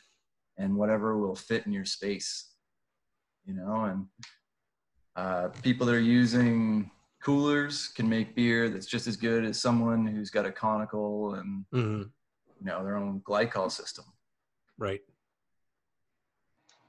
and 0.57 0.75
whatever 0.75 1.17
will 1.17 1.35
fit 1.35 1.65
in 1.65 1.71
your 1.73 1.85
space. 1.85 2.51
You 3.45 3.55
know, 3.55 3.85
and 3.85 4.05
uh, 5.15 5.47
people 5.63 5.87
that 5.87 5.95
are 5.95 5.99
using 5.99 6.91
coolers 7.23 7.87
can 7.87 8.07
make 8.07 8.35
beer 8.35 8.69
that's 8.69 8.85
just 8.85 9.07
as 9.07 9.17
good 9.17 9.43
as 9.45 9.59
someone 9.59 10.05
who's 10.05 10.29
got 10.29 10.45
a 10.45 10.51
conical 10.51 11.33
and 11.35 11.65
Mm-hmm. 11.73 12.03
you 12.59 12.65
know 12.65 12.83
their 12.83 12.97
own 12.97 13.21
glycol 13.21 13.71
system. 13.71 14.05
Right. 14.77 15.01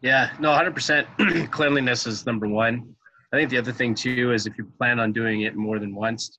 Yeah, 0.02 0.30
no, 0.38 0.50
100% 0.50 1.50
cleanliness 1.50 2.06
is 2.06 2.26
number 2.26 2.46
one. 2.46 2.94
I 3.32 3.36
think 3.36 3.50
the 3.50 3.58
other 3.58 3.72
thing 3.72 3.94
too 3.94 4.32
is 4.32 4.46
if 4.46 4.56
you 4.58 4.70
plan 4.78 5.00
on 5.00 5.12
doing 5.12 5.42
it 5.42 5.56
more 5.56 5.78
than 5.78 5.94
once, 5.94 6.38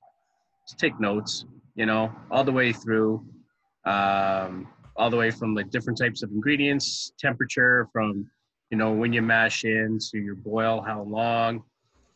take 0.76 0.98
notes, 1.00 1.44
you 1.74 1.86
know, 1.86 2.12
all 2.30 2.44
the 2.44 2.52
way 2.52 2.72
through, 2.72 3.24
um, 3.84 4.68
all 4.96 5.10
the 5.10 5.16
way 5.16 5.30
from 5.30 5.54
like 5.54 5.70
different 5.70 5.98
types 5.98 6.22
of 6.22 6.30
ingredients, 6.30 7.12
temperature, 7.18 7.88
from, 7.92 8.28
you 8.70 8.76
know, 8.76 8.92
when 8.92 9.12
you 9.12 9.22
mash 9.22 9.64
in 9.64 9.98
to 10.10 10.18
your 10.18 10.34
boil, 10.34 10.82
how 10.82 11.02
long, 11.02 11.62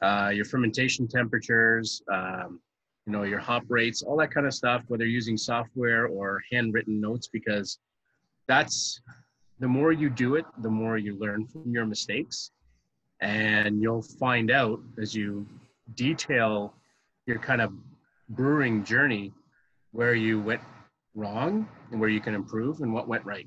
uh, 0.02 0.30
your 0.34 0.44
fermentation 0.44 1.08
temperatures, 1.08 2.02
um, 2.12 2.60
you 3.06 3.12
know, 3.12 3.22
your 3.22 3.38
hop 3.38 3.62
rates, 3.68 4.02
all 4.02 4.16
that 4.16 4.30
kind 4.30 4.46
of 4.46 4.54
stuff, 4.54 4.82
whether 4.88 5.04
using 5.04 5.36
software 5.36 6.06
or 6.06 6.42
handwritten 6.50 7.00
notes, 7.00 7.28
because 7.28 7.78
that's 8.46 9.00
the 9.60 9.68
more 9.68 9.92
you 9.92 10.10
do 10.10 10.34
it, 10.34 10.44
the 10.58 10.70
more 10.70 10.98
you 10.98 11.16
learn 11.18 11.46
from 11.46 11.70
your 11.70 11.86
mistakes. 11.86 12.50
And 13.20 13.80
you'll 13.80 14.02
find 14.02 14.50
out 14.50 14.80
as 15.00 15.14
you 15.14 15.46
detail 15.94 16.74
your 17.26 17.38
kind 17.38 17.60
of 17.60 17.72
brewing 18.28 18.84
journey 18.84 19.32
where 19.92 20.14
you 20.14 20.40
went 20.40 20.60
wrong 21.14 21.68
and 21.90 22.00
where 22.00 22.08
you 22.08 22.20
can 22.20 22.34
improve 22.34 22.80
and 22.80 22.92
what 22.92 23.06
went 23.08 23.24
right. 23.24 23.46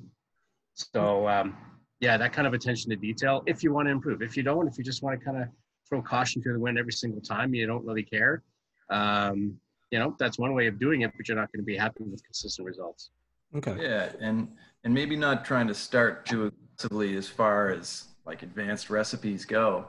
So, 0.74 1.28
um, 1.28 1.56
yeah, 2.00 2.18
that 2.18 2.32
kind 2.34 2.48
of 2.48 2.54
attention 2.54 2.90
to 2.92 2.96
detail 2.96 3.44
if 3.48 3.64
you 3.64 3.74
want 3.74 3.88
to 3.88 3.92
improve. 3.92 4.22
If 4.22 4.38
you 4.38 4.44
don't, 4.44 4.68
if 4.68 4.78
you 4.78 4.84
just 4.84 5.02
want 5.04 5.20
to 5.20 5.26
kind 5.26 5.42
of 5.42 5.48
throw 5.90 6.02
caution 6.02 6.42
to 6.44 6.54
the 6.54 6.60
wind 6.60 6.78
every 6.78 6.92
single 6.92 7.22
time, 7.22 7.54
you 7.54 7.66
don't 7.66 7.86
really 7.86 8.04
care. 8.04 8.44
Um, 8.90 9.60
you 9.92 10.00
know, 10.00 10.16
that's 10.20 10.38
one 10.38 10.54
way 10.54 10.68
of 10.68 10.80
doing 10.80 11.02
it, 11.02 11.12
but 11.18 11.28
you're 11.28 11.38
not 11.38 11.52
going 11.52 11.62
to 11.62 11.66
be 11.66 11.78
happy 11.78 12.04
with 12.04 12.24
consistent 12.24 12.66
results. 12.66 13.10
Okay. 13.56 13.78
Yeah, 13.80 14.12
and 14.20 14.50
and 14.84 14.94
maybe 14.94 15.16
not 15.16 15.46
trying 15.46 15.68
to 15.68 15.74
start 15.74 16.26
too 16.26 16.52
aggressively 16.52 17.16
as 17.16 17.28
far 17.28 17.70
as 17.70 18.06
like 18.26 18.44
advanced 18.44 18.90
recipes 18.90 19.46
go. 19.46 19.86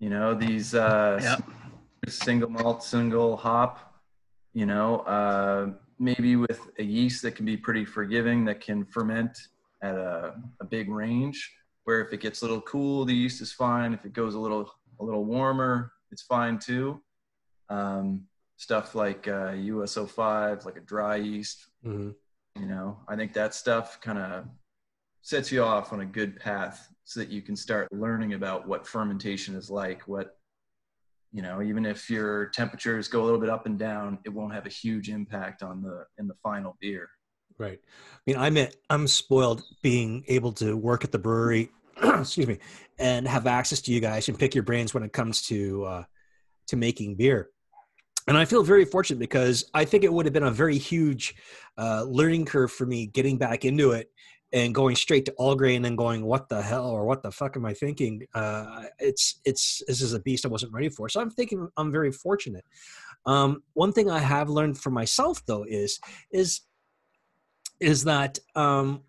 You 0.00 0.08
know, 0.10 0.34
these 0.34 0.74
uh, 0.74 1.20
Yep. 1.22 1.42
single 2.08 2.50
malt, 2.50 2.82
single 2.82 3.36
hop. 3.36 3.95
You 4.56 4.64
know, 4.64 5.00
uh, 5.00 5.72
maybe 5.98 6.34
with 6.36 6.60
a 6.78 6.82
yeast 6.82 7.20
that 7.24 7.32
can 7.36 7.44
be 7.44 7.58
pretty 7.58 7.84
forgiving, 7.84 8.38
that 8.46 8.62
can 8.62 8.86
ferment 8.86 9.36
at 9.82 9.94
a, 9.94 10.34
a 10.60 10.64
big 10.64 10.88
range. 10.88 11.38
Where 11.84 12.00
if 12.00 12.10
it 12.14 12.20
gets 12.22 12.40
a 12.40 12.44
little 12.46 12.62
cool, 12.62 13.04
the 13.04 13.12
yeast 13.14 13.42
is 13.42 13.52
fine. 13.52 13.92
If 13.92 14.06
it 14.06 14.14
goes 14.14 14.34
a 14.34 14.38
little 14.38 14.64
a 14.98 15.04
little 15.04 15.26
warmer, 15.26 15.92
it's 16.10 16.22
fine 16.22 16.58
too. 16.58 17.02
Um, 17.68 18.22
stuff 18.56 18.94
like 18.94 19.28
uh, 19.28 19.50
US-05, 19.52 20.64
like 20.64 20.78
a 20.78 20.80
dry 20.80 21.16
yeast, 21.16 21.66
Mm-hmm. 21.84 22.10
you 22.62 22.66
know 22.66 22.98
i 23.06 23.14
think 23.14 23.32
that 23.34 23.54
stuff 23.54 24.00
kind 24.00 24.18
of 24.18 24.46
sets 25.22 25.52
you 25.52 25.62
off 25.62 25.92
on 25.92 26.00
a 26.00 26.06
good 26.06 26.32
path 26.40 26.88
so 27.04 27.20
that 27.20 27.28
you 27.28 27.40
can 27.42 27.54
start 27.54 27.86
learning 27.92 28.32
about 28.34 28.66
what 28.66 28.86
fermentation 28.86 29.54
is 29.54 29.70
like 29.70 30.00
what 30.08 30.38
you 31.36 31.42
know 31.42 31.60
even 31.60 31.84
if 31.84 32.08
your 32.08 32.46
temperatures 32.46 33.08
go 33.08 33.22
a 33.22 33.24
little 33.24 33.38
bit 33.38 33.50
up 33.50 33.66
and 33.66 33.78
down 33.78 34.18
it 34.24 34.30
won't 34.30 34.54
have 34.54 34.66
a 34.66 34.70
huge 34.70 35.10
impact 35.10 35.62
on 35.62 35.82
the 35.82 36.04
in 36.18 36.26
the 36.26 36.34
final 36.42 36.76
beer 36.80 37.08
Right. 37.58 37.80
I 37.82 38.20
mean, 38.26 38.36
I'm 38.36 38.68
I'm 38.90 39.06
spoiled 39.06 39.62
being 39.82 40.24
able 40.28 40.52
to 40.54 40.76
work 40.76 41.04
at 41.04 41.12
the 41.12 41.18
brewery, 41.18 41.70
excuse 42.02 42.46
me, 42.46 42.58
and 42.98 43.26
have 43.26 43.46
access 43.46 43.80
to 43.82 43.92
you 43.92 44.00
guys 44.00 44.28
and 44.28 44.38
pick 44.38 44.54
your 44.54 44.64
brains 44.64 44.92
when 44.92 45.02
it 45.02 45.12
comes 45.12 45.42
to 45.46 45.84
uh, 45.84 46.04
to 46.68 46.76
making 46.76 47.16
beer. 47.16 47.48
And 48.28 48.36
I 48.36 48.44
feel 48.44 48.62
very 48.62 48.84
fortunate 48.84 49.20
because 49.20 49.70
I 49.72 49.84
think 49.84 50.04
it 50.04 50.12
would 50.12 50.26
have 50.26 50.32
been 50.32 50.42
a 50.42 50.50
very 50.50 50.76
huge 50.76 51.34
uh, 51.78 52.04
learning 52.06 52.44
curve 52.44 52.72
for 52.72 52.84
me 52.84 53.06
getting 53.06 53.38
back 53.38 53.64
into 53.64 53.92
it 53.92 54.10
and 54.56 54.74
going 54.74 54.96
straight 54.96 55.26
to 55.26 55.32
all 55.32 55.54
grain 55.54 55.76
and 55.76 55.84
then 55.84 55.96
going, 55.96 56.24
what 56.24 56.48
the 56.48 56.62
hell 56.62 56.88
or 56.88 57.04
what 57.04 57.22
the 57.22 57.30
fuck 57.30 57.58
am 57.58 57.66
I 57.66 57.74
thinking? 57.74 58.26
Uh, 58.34 58.84
it's 58.98 59.38
it's 59.44 59.82
this 59.86 60.00
is 60.00 60.14
a 60.14 60.20
beast 60.20 60.46
I 60.46 60.48
wasn't 60.48 60.72
ready 60.72 60.88
for. 60.88 61.10
So 61.10 61.20
I'm 61.20 61.30
thinking 61.30 61.68
I'm 61.76 61.92
very 61.92 62.10
fortunate. 62.10 62.64
Um, 63.26 63.62
one 63.74 63.92
thing 63.92 64.10
I 64.10 64.18
have 64.18 64.48
learned 64.48 64.78
for 64.78 64.90
myself 64.90 65.44
though 65.44 65.66
is 65.68 66.00
is 66.30 66.62
is 67.80 68.04
that 68.04 68.38
um, 68.54 69.02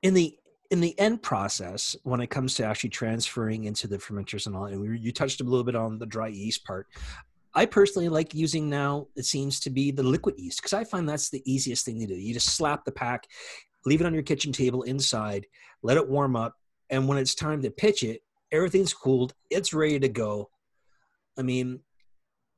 in 0.00 0.14
the 0.14 0.34
in 0.70 0.80
the 0.80 0.98
end 0.98 1.22
process, 1.22 1.94
when 2.02 2.20
it 2.20 2.28
comes 2.28 2.54
to 2.54 2.64
actually 2.64 2.90
transferring 2.90 3.64
into 3.64 3.86
the 3.86 3.98
fermenters 3.98 4.46
and 4.46 4.56
all, 4.56 4.64
and 4.64 4.80
we, 4.80 4.98
you 4.98 5.12
touched 5.12 5.42
a 5.42 5.44
little 5.44 5.62
bit 5.62 5.76
on 5.76 5.98
the 5.98 6.06
dry 6.06 6.28
yeast 6.28 6.64
part. 6.64 6.86
I 7.54 7.66
personally 7.66 8.08
like 8.08 8.34
using 8.34 8.68
now, 8.68 9.08
it 9.14 9.24
seems 9.24 9.60
to 9.60 9.70
be 9.70 9.90
the 9.90 10.02
liquid 10.02 10.34
yeast 10.38 10.58
because 10.58 10.72
I 10.72 10.84
find 10.84 11.08
that's 11.08 11.30
the 11.30 11.42
easiest 11.50 11.84
thing 11.84 12.00
to 12.00 12.06
do. 12.06 12.14
You 12.14 12.34
just 12.34 12.56
slap 12.56 12.84
the 12.84 12.92
pack, 12.92 13.26
leave 13.86 14.00
it 14.00 14.06
on 14.06 14.12
your 14.12 14.22
kitchen 14.22 14.52
table 14.52 14.82
inside, 14.82 15.46
let 15.82 15.96
it 15.96 16.08
warm 16.08 16.36
up, 16.36 16.54
and 16.90 17.08
when 17.08 17.18
it's 17.18 17.34
time 17.34 17.62
to 17.62 17.70
pitch 17.70 18.02
it, 18.02 18.20
everything's 18.52 18.92
cooled, 18.92 19.32
it's 19.50 19.72
ready 19.72 19.98
to 19.98 20.08
go. 20.08 20.50
I 21.38 21.42
mean, 21.42 21.80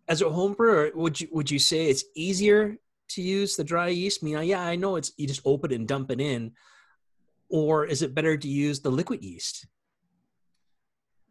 as 0.09 0.23
a 0.23 0.31
home 0.31 0.55
brewer, 0.55 0.91
would 0.95 1.21
you 1.21 1.29
would 1.31 1.51
you 1.51 1.59
say 1.59 1.87
it's 1.87 2.05
easier 2.17 2.77
to 3.11 3.23
use 3.23 3.57
the 3.57 3.65
dry 3.65 3.89
yeast? 3.89 4.21
I 4.23 4.27
mean, 4.27 4.43
yeah, 4.45 4.63
I 4.63 4.77
know 4.77 4.97
it's 4.97 5.13
you 5.17 5.27
just 5.27 5.43
open 5.45 5.71
it 5.71 5.77
and 5.77 5.87
dump 5.87 6.11
it 6.11 6.21
in, 6.21 6.53
or 7.49 7.85
is 7.85 8.03
it 8.03 8.15
better 8.15 8.37
to 8.37 8.49
use 8.49 8.81
the 8.81 8.91
liquid 8.91 9.23
yeast? 9.23 9.67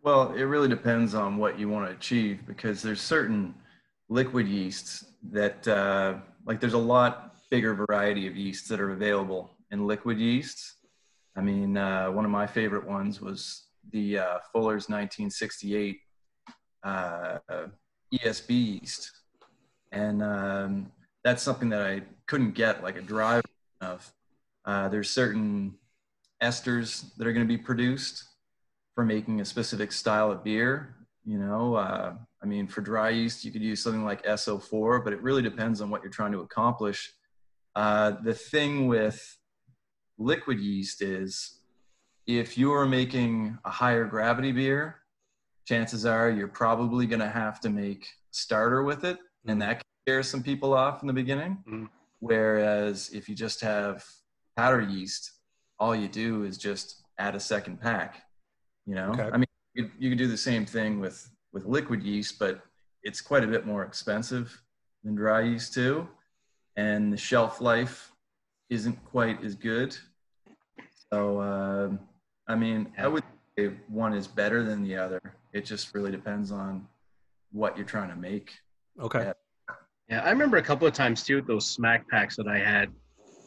Well, 0.03 0.33
it 0.33 0.43
really 0.43 0.69
depends 0.69 1.15
on 1.15 1.37
what 1.37 1.59
you 1.59 1.67
want 1.69 1.89
to 1.89 1.95
achieve 1.95 2.45
because 2.47 2.81
there's 2.81 3.01
certain 3.01 3.53
liquid 4.09 4.47
yeasts 4.47 5.05
that, 5.31 5.67
uh, 5.67 6.19
like, 6.45 6.61
there's 6.61 6.73
a 6.73 6.77
lot 6.77 7.35
bigger 7.49 7.73
variety 7.73 8.25
of 8.25 8.37
yeasts 8.37 8.69
that 8.69 8.79
are 8.79 8.91
available 8.91 9.56
in 9.71 9.85
liquid 9.85 10.17
yeasts. 10.17 10.75
I 11.35 11.41
mean, 11.41 11.77
uh, 11.77 12.07
one 12.07 12.25
of 12.25 12.31
my 12.31 12.47
favorite 12.47 12.87
ones 12.87 13.21
was 13.21 13.67
the 13.91 14.19
uh, 14.19 14.39
Fuller's 14.51 14.89
1968 14.89 15.99
uh, 16.83 17.37
ESB 18.13 18.49
yeast, 18.49 19.11
and 19.91 20.23
um, 20.23 20.91
that's 21.23 21.43
something 21.43 21.69
that 21.69 21.81
I 21.81 22.01
couldn't 22.25 22.51
get 22.51 22.83
like 22.83 22.97
a 22.97 23.01
dry 23.01 23.41
of. 23.81 24.11
Uh, 24.65 24.89
there's 24.89 25.09
certain 25.09 25.75
esters 26.41 27.15
that 27.17 27.27
are 27.27 27.33
going 27.33 27.47
to 27.47 27.57
be 27.57 27.61
produced 27.61 28.23
for 28.95 29.05
making 29.05 29.41
a 29.41 29.45
specific 29.45 29.91
style 29.91 30.31
of 30.31 30.43
beer. 30.43 30.95
You 31.25 31.37
know, 31.37 31.75
uh, 31.75 32.13
I 32.41 32.45
mean, 32.45 32.67
for 32.67 32.81
dry 32.81 33.09
yeast, 33.09 33.43
you 33.43 33.51
could 33.51 33.61
use 33.61 33.83
something 33.83 34.05
like 34.05 34.23
SO4, 34.25 35.03
but 35.03 35.13
it 35.13 35.21
really 35.21 35.41
depends 35.41 35.81
on 35.81 35.89
what 35.89 36.01
you're 36.01 36.11
trying 36.11 36.31
to 36.31 36.39
accomplish. 36.39 37.13
Uh, 37.75 38.13
the 38.23 38.33
thing 38.33 38.87
with 38.87 39.36
liquid 40.17 40.59
yeast 40.59 41.01
is 41.01 41.59
if 42.25 42.57
you 42.57 42.73
are 42.73 42.85
making 42.85 43.57
a 43.65 43.69
higher 43.69 44.05
gravity 44.05 44.51
beer, 44.51 44.97
chances 45.65 46.05
are 46.05 46.29
you're 46.29 46.47
probably 46.47 47.05
going 47.05 47.19
to 47.19 47.29
have 47.29 47.59
to 47.61 47.69
make 47.69 48.07
starter 48.31 48.83
with 48.83 49.03
it, 49.05 49.17
and 49.45 49.61
that 49.61 49.75
can 49.75 49.85
scare 50.05 50.23
some 50.23 50.43
people 50.43 50.73
off 50.73 51.01
in 51.01 51.07
the 51.07 51.13
beginning. 51.13 51.57
Mm-hmm. 51.67 51.85
Whereas 52.19 53.09
if 53.13 53.29
you 53.29 53.35
just 53.35 53.61
have 53.61 54.03
powder 54.55 54.81
yeast, 54.81 55.31
all 55.79 55.95
you 55.95 56.07
do 56.07 56.43
is 56.43 56.57
just 56.57 57.03
add 57.19 57.35
a 57.35 57.39
second 57.39 57.79
pack. 57.79 58.23
You 58.85 58.95
know, 58.95 59.11
Okay. 59.11 59.29
I 59.31 59.37
mean, 59.37 59.45
you, 59.73 59.91
you 59.99 60.09
could 60.09 60.17
do 60.17 60.27
the 60.27 60.37
same 60.37 60.65
thing 60.65 60.99
with 60.99 61.29
with 61.53 61.65
liquid 61.65 62.03
yeast, 62.03 62.39
but 62.39 62.61
it's 63.03 63.21
quite 63.21 63.43
a 63.43 63.47
bit 63.47 63.65
more 63.65 63.83
expensive 63.83 64.61
than 65.03 65.15
dry 65.15 65.41
yeast 65.41 65.73
too, 65.73 66.07
and 66.75 67.11
the 67.11 67.17
shelf 67.17 67.61
life 67.61 68.11
isn't 68.69 69.03
quite 69.05 69.43
as 69.43 69.55
good. 69.55 69.95
So, 71.11 71.41
um, 71.41 71.99
I 72.47 72.55
mean, 72.55 72.91
I 72.97 73.07
would 73.07 73.23
say 73.57 73.71
one 73.87 74.13
is 74.13 74.27
better 74.27 74.63
than 74.63 74.83
the 74.83 74.95
other. 74.97 75.21
It 75.53 75.65
just 75.65 75.93
really 75.93 76.11
depends 76.11 76.51
on 76.51 76.87
what 77.51 77.77
you're 77.77 77.85
trying 77.85 78.09
to 78.09 78.15
make. 78.15 78.51
Okay. 79.01 79.19
Yeah. 79.19 79.33
Yeah, 80.09 80.21
I 80.21 80.29
remember 80.29 80.55
a 80.55 80.61
couple 80.61 80.87
of 80.87 80.93
times 80.93 81.23
too 81.23 81.35
with 81.35 81.47
those 81.47 81.67
smack 81.69 82.07
packs 82.07 82.37
that 82.37 82.47
I 82.47 82.59
had. 82.59 82.89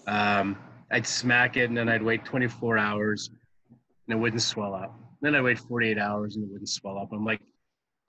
Um, 0.07 0.59
I'd 0.91 1.07
smack 1.07 1.57
it 1.57 1.69
and 1.69 1.77
then 1.77 1.89
I'd 1.89 2.03
wait 2.03 2.25
24 2.25 2.77
hours 2.77 3.31
and 3.71 4.19
it 4.19 4.21
wouldn't 4.21 4.43
swell 4.43 4.75
up. 4.75 4.95
Then 5.23 5.35
I'd 5.35 5.43
wait 5.43 5.59
48 5.59 5.99
hours 5.99 6.37
and 6.37 6.45
it 6.45 6.51
wouldn't 6.51 6.69
swell 6.69 6.99
up. 6.99 7.09
I'm 7.13 7.25
like, 7.25 7.41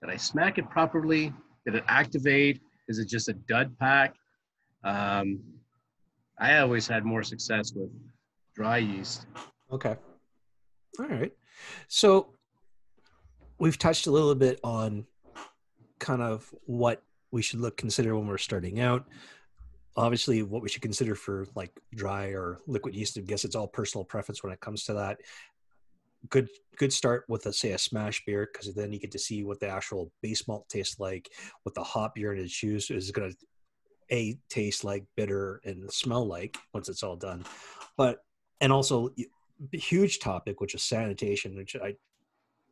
did 0.02 0.10
I 0.10 0.16
smack 0.16 0.58
it 0.58 0.68
properly? 0.68 1.32
Did 1.64 1.76
it 1.76 1.84
activate? 1.88 2.60
Is 2.88 2.98
it 2.98 3.08
just 3.08 3.28
a 3.28 3.32
dud 3.32 3.74
pack? 3.78 4.14
Um, 4.84 5.40
I 6.42 6.58
always 6.58 6.88
had 6.88 7.04
more 7.04 7.22
success 7.22 7.72
with 7.72 7.88
dry 8.56 8.78
yeast. 8.78 9.26
Okay. 9.70 9.94
All 10.98 11.06
right. 11.06 11.32
So 11.86 12.34
we've 13.60 13.78
touched 13.78 14.08
a 14.08 14.10
little 14.10 14.34
bit 14.34 14.58
on 14.64 15.06
kind 16.00 16.20
of 16.20 16.52
what 16.64 17.04
we 17.30 17.42
should 17.42 17.60
look 17.60 17.76
consider 17.76 18.16
when 18.16 18.26
we're 18.26 18.38
starting 18.38 18.80
out. 18.80 19.06
Obviously, 19.96 20.42
what 20.42 20.62
we 20.62 20.68
should 20.68 20.82
consider 20.82 21.14
for 21.14 21.46
like 21.54 21.70
dry 21.94 22.30
or 22.30 22.58
liquid 22.66 22.96
yeast. 22.96 23.16
I 23.16 23.20
guess 23.20 23.44
it's 23.44 23.54
all 23.54 23.68
personal 23.68 24.04
preference 24.04 24.42
when 24.42 24.52
it 24.52 24.60
comes 24.60 24.82
to 24.86 24.94
that. 24.94 25.18
Good, 26.28 26.48
good 26.76 26.92
start 26.92 27.24
with 27.28 27.46
a 27.46 27.52
say 27.52 27.70
a 27.70 27.78
smash 27.78 28.24
beer 28.24 28.48
because 28.52 28.74
then 28.74 28.92
you 28.92 28.98
get 28.98 29.12
to 29.12 29.18
see 29.18 29.44
what 29.44 29.60
the 29.60 29.68
actual 29.68 30.10
base 30.22 30.48
malt 30.48 30.68
tastes 30.68 30.98
like. 30.98 31.30
What 31.62 31.76
the 31.76 31.84
hop 31.84 32.18
you're 32.18 32.34
going 32.34 32.44
to 32.44 32.52
choose 32.52 32.90
is 32.90 33.12
going 33.12 33.30
to 33.30 33.36
a 34.12 34.38
taste 34.48 34.84
like, 34.84 35.04
bitter, 35.16 35.60
and 35.64 35.90
smell 35.90 36.26
like 36.26 36.56
once 36.74 36.88
it's 36.88 37.02
all 37.02 37.16
done. 37.16 37.44
But 37.96 38.24
and 38.60 38.72
also 38.72 39.10
huge 39.72 40.20
topic, 40.20 40.60
which 40.60 40.74
is 40.74 40.82
sanitation, 40.82 41.56
which 41.56 41.74
I 41.76 41.94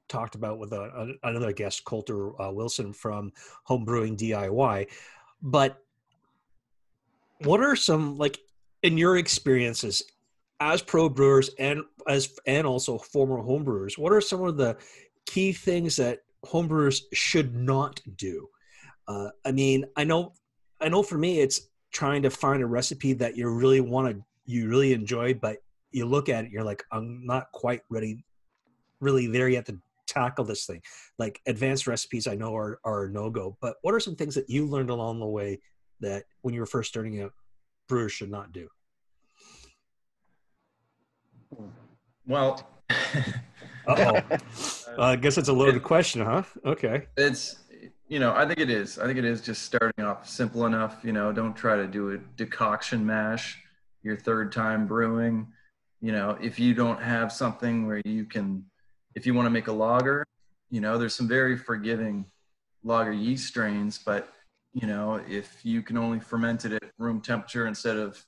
talked 0.09 0.35
about 0.35 0.59
with 0.59 0.73
a, 0.73 0.83
a- 1.23 1.29
another 1.29 1.53
guest, 1.53 1.85
Coulter 1.85 2.41
uh, 2.41 2.51
Wilson 2.51 2.93
from 2.93 3.33
Homebrewing 3.69 4.17
DIY. 4.17 4.89
But 5.43 5.83
what 7.45 7.61
are 7.61 7.77
some 7.77 8.19
like 8.19 8.39
in 8.83 8.99
your 8.99 9.17
experiences 9.17 10.03
as 10.61 10.83
pro 10.83 11.09
brewers 11.09 11.51
and 11.59 11.83
as 12.07 12.37
and 12.47 12.67
also 12.67 12.99
former 12.99 13.39
homebrewers? 13.39 13.97
What 13.97 14.13
are 14.13 14.21
some 14.21 14.43
of 14.43 14.57
the 14.57 14.77
key 15.27 15.53
things 15.53 15.97
that 15.97 16.21
homebrewers 16.45 17.03
should 17.13 17.55
not 17.55 18.01
do? 18.17 18.49
Uh, 19.09 19.31
I 19.45 19.53
mean, 19.53 19.87
I 19.97 20.05
know, 20.05 20.35
I 20.81 20.89
know 20.89 21.03
for 21.03 21.19
me, 21.19 21.41
it's 21.41 21.69
trying 21.93 22.23
to 22.23 22.31
find 22.31 22.63
a 22.63 22.67
recipe 22.67 23.13
that 23.15 23.37
you 23.37 23.49
really 23.49 23.81
want 23.81 24.15
to, 24.15 24.25
you 24.47 24.69
really 24.69 24.93
enjoy, 24.93 25.35
but 25.35 25.59
you 25.91 26.07
look 26.07 26.29
at 26.29 26.45
it, 26.45 26.51
you're 26.51 26.65
like, 26.65 26.83
I'm 26.93 27.27
not 27.27 27.51
quite 27.53 27.83
ready, 27.91 28.25
really 29.01 29.27
there 29.27 29.49
yet 29.49 29.67
to 29.67 29.79
tackle 30.07 30.45
this 30.45 30.67
thing. 30.67 30.81
Like 31.19 31.41
advanced 31.47 31.87
recipes, 31.87 32.27
I 32.27 32.35
know 32.35 32.57
are 32.57 32.81
are 32.85 33.09
no 33.09 33.31
go. 33.31 33.57
But 33.61 33.77
what 33.83 33.95
are 33.95 34.01
some 34.01 34.17
things 34.17 34.35
that 34.35 34.49
you 34.49 34.67
learned 34.67 34.91
along 34.91 35.21
the 35.21 35.27
way 35.27 35.61
that 36.01 36.25
when 36.43 36.55
you 36.55 36.61
were 36.61 36.67
first 36.67 36.91
starting 36.91 37.21
out, 37.23 37.33
brewers 37.89 38.13
should 38.13 38.31
not 38.31 38.53
do? 38.53 38.69
Well, 42.27 42.67
Uh 43.87 44.21
oh. 44.31 44.39
I 44.99 45.17
guess 45.17 45.39
it's 45.39 45.49
a 45.49 45.53
loaded 45.53 45.83
question, 45.83 46.25
huh? 46.25 46.43
Okay. 46.65 47.07
it's 47.17 47.57
you 48.11 48.19
know 48.19 48.35
i 48.35 48.45
think 48.45 48.59
it 48.59 48.69
is. 48.69 48.99
I 48.99 49.07
think 49.07 49.19
it 49.19 49.25
is 49.25 49.41
just 49.41 49.63
starting 49.63 50.05
off 50.05 50.29
simple 50.29 50.67
enough 50.67 50.99
you 51.03 51.13
know 51.13 51.33
don't 51.33 51.55
try 51.55 51.77
to 51.77 51.87
do 51.87 52.11
a 52.11 52.19
decoction 52.37 53.07
mash 53.07 53.59
your 54.03 54.17
third 54.17 54.51
time 54.53 54.87
brewing. 54.87 55.47
You 56.03 56.13
know 56.13 56.37
if 56.41 56.59
you 56.59 56.75
don't 56.75 57.01
have 57.01 57.33
something 57.33 57.87
where 57.87 58.03
you 58.05 58.25
can 58.27 58.65
if 59.15 59.27
you 59.27 59.33
want 59.33 59.47
to 59.47 59.51
make 59.51 59.69
a 59.69 59.73
lager 59.73 60.27
you 60.71 60.81
know 60.81 60.99
there's 60.99 61.15
some 61.15 61.29
very 61.29 61.57
forgiving 61.57 62.27
lager 62.83 63.13
yeast 63.13 63.47
strains 63.47 63.99
but 63.99 64.33
you 64.73 64.87
know 64.87 65.21
if 65.29 65.61
you 65.63 65.81
can 65.81 65.97
only 65.97 66.19
ferment 66.19 66.65
it 66.65 66.73
at 66.73 66.83
room 66.99 67.21
temperature 67.21 67.67
instead 67.67 67.97
of 67.97 68.25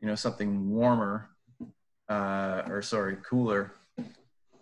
you 0.00 0.06
know 0.06 0.14
something 0.14 0.70
warmer 0.70 1.30
uh, 2.08 2.62
or 2.68 2.82
sorry 2.82 3.16
cooler 3.28 3.72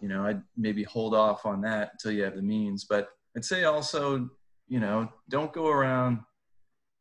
you 0.00 0.08
know 0.08 0.24
i'd 0.26 0.42
maybe 0.56 0.84
hold 0.84 1.14
off 1.14 1.44
on 1.44 1.60
that 1.60 1.90
until 1.92 2.12
you 2.12 2.22
have 2.22 2.36
the 2.36 2.42
means. 2.42 2.84
But 2.84 3.08
I'd 3.36 3.44
say 3.44 3.64
also, 3.64 4.28
you 4.68 4.80
know, 4.80 5.10
don't 5.28 5.52
go 5.52 5.68
around, 5.68 6.20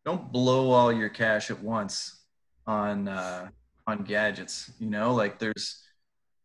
don't 0.06 0.32
blow 0.32 0.72
all 0.72 0.92
your 0.92 1.10
cash 1.10 1.52
at 1.52 1.62
once 1.62 2.22
on 2.66 3.08
uh, 3.08 3.50
on 3.86 4.04
gadgets. 4.04 4.72
You 4.80 4.90
know, 4.90 5.14
like 5.14 5.38
there's 5.40 5.84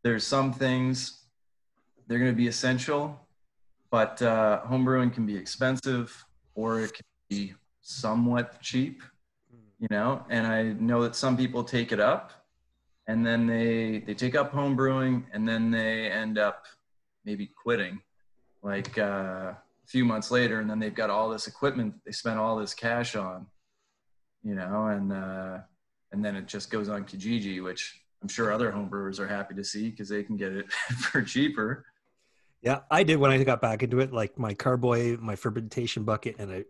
there's 0.02 0.26
some 0.26 0.52
things 0.52 1.24
they're 2.06 2.18
going 2.18 2.30
to 2.30 2.36
be 2.36 2.48
essential, 2.48 3.20
but 3.90 4.20
uh, 4.20 4.62
homebrewing 4.68 5.14
can 5.14 5.24
be 5.26 5.36
expensive 5.36 6.24
or 6.54 6.80
it 6.80 6.92
can 6.92 7.04
be 7.30 7.54
somewhat 7.80 8.60
cheap. 8.60 9.02
You 9.78 9.88
know, 9.90 10.24
and 10.28 10.46
I 10.46 10.62
know 10.74 11.02
that 11.02 11.16
some 11.16 11.36
people 11.36 11.64
take 11.64 11.90
it 11.90 11.98
up, 11.98 12.32
and 13.08 13.26
then 13.26 13.46
they 13.46 13.98
they 14.06 14.14
take 14.14 14.34
up 14.34 14.52
homebrewing, 14.52 15.24
and 15.32 15.48
then 15.48 15.70
they 15.70 16.10
end 16.10 16.38
up 16.38 16.66
maybe 17.24 17.46
quitting 17.46 18.00
like 18.62 18.96
uh, 18.96 19.52
few 19.92 20.04
months 20.06 20.30
later, 20.30 20.60
and 20.60 20.68
then 20.68 20.78
they've 20.78 20.94
got 20.94 21.10
all 21.10 21.28
this 21.28 21.46
equipment 21.46 21.94
they 22.04 22.12
spent 22.12 22.38
all 22.38 22.56
this 22.56 22.72
cash 22.72 23.14
on, 23.14 23.46
you 24.42 24.54
know, 24.54 24.86
and 24.86 25.12
uh, 25.12 25.58
and 26.10 26.24
then 26.24 26.34
it 26.34 26.48
just 26.48 26.70
goes 26.70 26.88
on 26.88 27.04
Kijiji, 27.04 27.62
which 27.62 28.00
I'm 28.22 28.28
sure 28.28 28.50
other 28.50 28.72
homebrewers 28.72 29.20
are 29.20 29.28
happy 29.28 29.54
to 29.54 29.62
see 29.62 29.90
because 29.90 30.08
they 30.08 30.22
can 30.22 30.36
get 30.38 30.52
it 30.52 30.72
for 30.72 31.22
cheaper. 31.22 31.84
Yeah, 32.62 32.80
I 32.90 33.02
did 33.02 33.16
when 33.16 33.30
I 33.30 33.42
got 33.44 33.60
back 33.60 33.82
into 33.82 34.00
it, 34.00 34.12
like 34.12 34.38
my 34.38 34.54
carboy, 34.54 35.18
my 35.20 35.36
fermentation 35.36 36.04
bucket, 36.04 36.36
and 36.38 36.50
a 36.50 36.64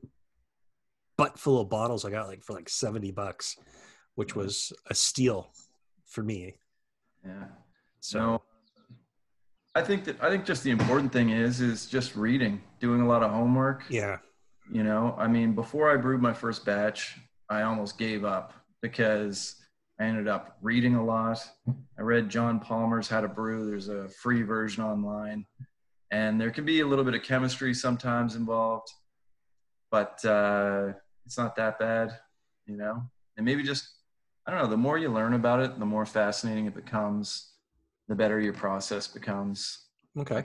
butt 1.17 1.39
full 1.39 1.61
of 1.61 1.69
bottles 1.69 2.05
I 2.05 2.11
got 2.11 2.27
like 2.27 2.43
for 2.43 2.55
like 2.55 2.69
70 2.69 3.13
bucks, 3.13 3.57
which 4.17 4.35
was 4.35 4.73
a 4.91 4.95
steal 4.95 5.53
for 6.07 6.25
me. 6.25 6.57
Yeah. 7.25 7.45
So 8.01 8.43
I 9.75 9.83
think 9.83 10.05
that 10.05 10.23
I 10.23 10.29
think 10.29 10.45
just 10.45 10.63
the 10.65 10.71
important 10.71 11.13
thing 11.13 11.31
is 11.31 11.61
is 11.61 11.87
just 11.87 12.15
reading, 12.15 12.63
doing 12.81 13.01
a 13.01 13.09
lot 13.09 13.23
of 13.23 13.31
homework. 13.31 13.85
yeah. 13.89 14.19
You 14.71 14.85
know, 14.85 15.15
I 15.19 15.27
mean, 15.27 15.55
before 15.55 15.91
I 15.93 15.97
brewed 15.97 16.23
my 16.23 16.33
first 16.33 16.65
batch, 16.65 17.19
I 17.51 17.63
almost 17.63 17.99
gave 17.99 18.25
up 18.25 18.55
because 18.81 19.57
I 20.01 20.05
ended 20.05 20.29
up 20.29 20.57
reading 20.63 20.95
a 20.95 21.05
lot. 21.05 21.45
I 21.99 22.03
read 22.03 22.29
John 22.31 22.59
Palmer's 22.61 23.09
How 23.09 23.21
to 23.21 23.29
Brew. 23.29 23.67
There's 23.67 23.89
a 23.89 24.09
free 24.09 24.43
version 24.43 24.83
online, 24.85 25.45
and 26.11 26.41
there 26.41 26.51
can 26.51 26.65
be 26.65 26.81
a 26.81 26.87
little 26.87 27.05
bit 27.05 27.15
of 27.15 27.23
chemistry 27.23 27.75
sometimes 27.75 28.35
involved, 28.37 28.89
but 29.91 30.25
uh, 30.25 30.93
it's 31.27 31.37
not 31.37 31.57
that 31.57 31.79
bad, 31.79 32.17
you 32.67 32.77
know. 32.77 33.03
And 33.37 33.45
maybe 33.45 33.63
just 33.63 33.89
I 34.47 34.51
don't 34.51 34.63
know. 34.63 34.69
The 34.69 34.77
more 34.77 34.99
you 34.99 35.09
learn 35.09 35.35
about 35.35 35.61
it, 35.61 35.79
the 35.79 35.87
more 35.87 36.07
fascinating 36.07 36.67
it 36.67 36.75
becomes. 36.75 37.52
The 38.09 38.15
better 38.15 38.41
your 38.41 38.53
process 38.53 39.07
becomes. 39.07 39.87
Okay. 40.19 40.45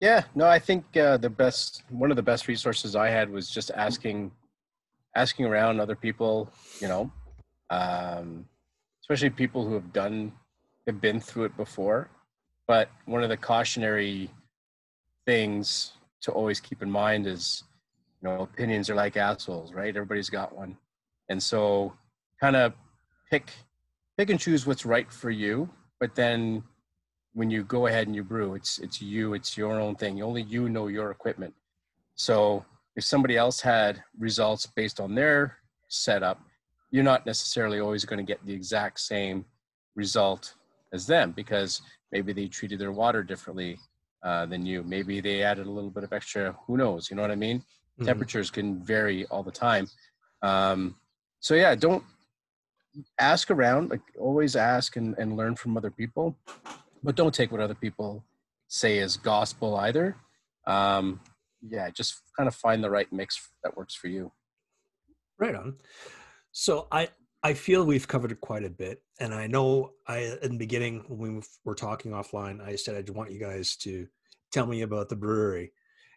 Yeah, 0.00 0.24
no, 0.34 0.46
I 0.46 0.58
think 0.58 0.84
uh, 0.96 1.16
the 1.16 1.30
best 1.30 1.82
one 1.88 2.10
of 2.10 2.16
the 2.16 2.22
best 2.22 2.48
resources 2.48 2.94
I 2.94 3.08
had 3.08 3.30
was 3.30 3.48
just 3.48 3.70
asking 3.70 4.30
asking 5.14 5.46
around 5.46 5.80
other 5.80 5.96
people, 5.96 6.50
you 6.80 6.88
know, 6.88 7.10
um, 7.70 8.46
especially 9.00 9.30
people 9.30 9.66
who 9.66 9.72
have 9.72 9.92
done 9.94 10.32
have 10.86 11.00
been 11.00 11.18
through 11.18 11.44
it 11.44 11.56
before. 11.56 12.10
But 12.68 12.90
one 13.06 13.22
of 13.22 13.30
the 13.30 13.36
cautionary 13.38 14.30
things 15.24 15.92
to 16.20 16.32
always 16.32 16.60
keep 16.60 16.82
in 16.82 16.90
mind 16.90 17.26
is, 17.26 17.64
you 18.20 18.28
know, 18.28 18.42
opinions 18.42 18.90
are 18.90 18.94
like 18.94 19.16
assholes, 19.16 19.72
right? 19.72 19.96
Everybody's 19.96 20.28
got 20.28 20.54
one, 20.54 20.76
and 21.30 21.42
so 21.42 21.94
kind 22.38 22.54
of 22.54 22.74
pick 23.30 23.50
pick 24.16 24.30
and 24.30 24.40
choose 24.40 24.66
what's 24.66 24.86
right 24.86 25.10
for 25.12 25.30
you, 25.30 25.68
but 26.00 26.14
then 26.14 26.62
when 27.34 27.50
you 27.50 27.62
go 27.62 27.86
ahead 27.86 28.06
and 28.06 28.16
you 28.16 28.24
brew, 28.24 28.54
it's 28.54 28.78
it's 28.78 29.02
you, 29.02 29.34
it's 29.34 29.56
your 29.56 29.78
own 29.80 29.94
thing. 29.94 30.22
Only 30.22 30.42
you 30.42 30.68
know 30.68 30.88
your 30.88 31.10
equipment. 31.10 31.54
So 32.14 32.64
if 32.96 33.04
somebody 33.04 33.36
else 33.36 33.60
had 33.60 34.02
results 34.18 34.66
based 34.66 35.00
on 35.00 35.14
their 35.14 35.58
setup, 35.88 36.40
you're 36.90 37.04
not 37.04 37.26
necessarily 37.26 37.78
always 37.80 38.04
going 38.06 38.18
to 38.18 38.24
get 38.24 38.44
the 38.46 38.54
exact 38.54 39.00
same 39.00 39.44
result 39.94 40.54
as 40.92 41.06
them 41.06 41.32
because 41.32 41.82
maybe 42.10 42.32
they 42.32 42.46
treated 42.46 42.78
their 42.78 42.92
water 42.92 43.22
differently 43.22 43.78
uh, 44.22 44.46
than 44.46 44.64
you. 44.64 44.82
Maybe 44.82 45.20
they 45.20 45.42
added 45.42 45.66
a 45.66 45.70
little 45.70 45.90
bit 45.90 46.04
of 46.04 46.12
extra. 46.14 46.56
Who 46.66 46.78
knows? 46.78 47.10
You 47.10 47.16
know 47.16 47.22
what 47.22 47.30
I 47.30 47.36
mean? 47.36 47.62
Mhm. 48.00 48.06
Temperatures 48.06 48.50
can 48.50 48.82
vary 48.82 49.26
all 49.26 49.42
the 49.42 49.52
time. 49.52 49.88
Um, 50.42 50.96
so 51.40 51.54
yeah, 51.54 51.74
don't 51.74 52.02
ask 53.18 53.50
around. 53.50 53.90
Like 53.90 54.02
always 54.18 54.56
ask 54.56 54.96
and, 54.96 55.14
and 55.18 55.36
learn 55.36 55.56
from 55.56 55.76
other 55.76 55.90
people 55.90 56.36
but 57.06 57.14
don't 57.14 57.32
take 57.32 57.52
what 57.52 57.60
other 57.60 57.74
people 57.74 58.24
say 58.68 58.98
as 58.98 59.16
gospel 59.16 59.76
either. 59.76 60.16
Um, 60.66 61.20
yeah, 61.62 61.88
just 61.90 62.20
kind 62.36 62.48
of 62.48 62.54
find 62.54 62.82
the 62.82 62.90
right 62.90 63.10
mix 63.12 63.48
that 63.62 63.76
works 63.76 63.94
for 63.94 64.08
you. 64.08 64.32
Right 65.38 65.54
on. 65.54 65.76
So 66.50 66.88
I 66.90 67.08
I 67.42 67.54
feel 67.54 67.84
we've 67.84 68.08
covered 68.08 68.38
quite 68.40 68.64
a 68.64 68.70
bit, 68.70 69.02
and 69.20 69.32
I 69.32 69.46
know 69.46 69.92
I 70.08 70.36
in 70.42 70.52
the 70.52 70.58
beginning 70.58 71.04
when 71.08 71.36
we 71.36 71.42
were 71.64 71.76
talking 71.76 72.10
offline, 72.10 72.60
I 72.60 72.74
said 72.74 72.94
I 72.94 72.98
would 72.98 73.10
want 73.10 73.30
you 73.30 73.38
guys 73.38 73.76
to 73.76 74.08
tell 74.50 74.66
me 74.66 74.82
about 74.82 75.08
the 75.08 75.16
brewery 75.16 75.72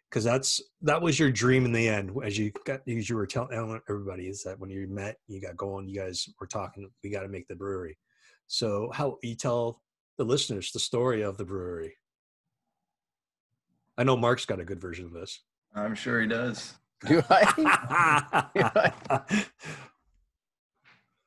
because 0.10 0.24
that's 0.24 0.62
that 0.82 1.02
was 1.02 1.20
your 1.20 1.32
dream 1.32 1.66
in 1.66 1.72
the 1.72 1.88
end 1.88 2.12
as 2.24 2.38
you 2.38 2.52
got 2.66 2.82
as 2.88 3.10
you 3.10 3.16
were 3.16 3.28
telling 3.28 3.80
everybody 3.90 4.28
is 4.28 4.44
that 4.44 4.60
when 4.60 4.70
you 4.70 4.88
met 4.88 5.18
you 5.28 5.40
got 5.40 5.56
going 5.56 5.88
you 5.88 6.00
guys 6.00 6.28
were 6.40 6.48
talking 6.48 6.90
we 7.04 7.10
got 7.10 7.22
to 7.22 7.28
make 7.28 7.48
the 7.48 7.56
brewery 7.56 7.98
so 8.48 8.90
how 8.94 9.18
you 9.22 9.36
tell 9.36 9.82
the 10.18 10.24
listeners 10.24 10.72
the 10.72 10.80
story 10.80 11.22
of 11.22 11.38
the 11.38 11.46
brewery 11.46 11.96
i 13.98 14.04
know 14.04 14.18
mark's 14.18 14.46
got 14.46 14.60
a 14.60 14.66
good 14.66 14.82
version 14.82 15.06
of 15.06 15.14
this 15.14 15.42
I'm 15.76 15.96
sure 15.96 16.22
he 16.22 16.28
does. 16.28 16.74
Do 17.08 17.24
I? 17.30 18.92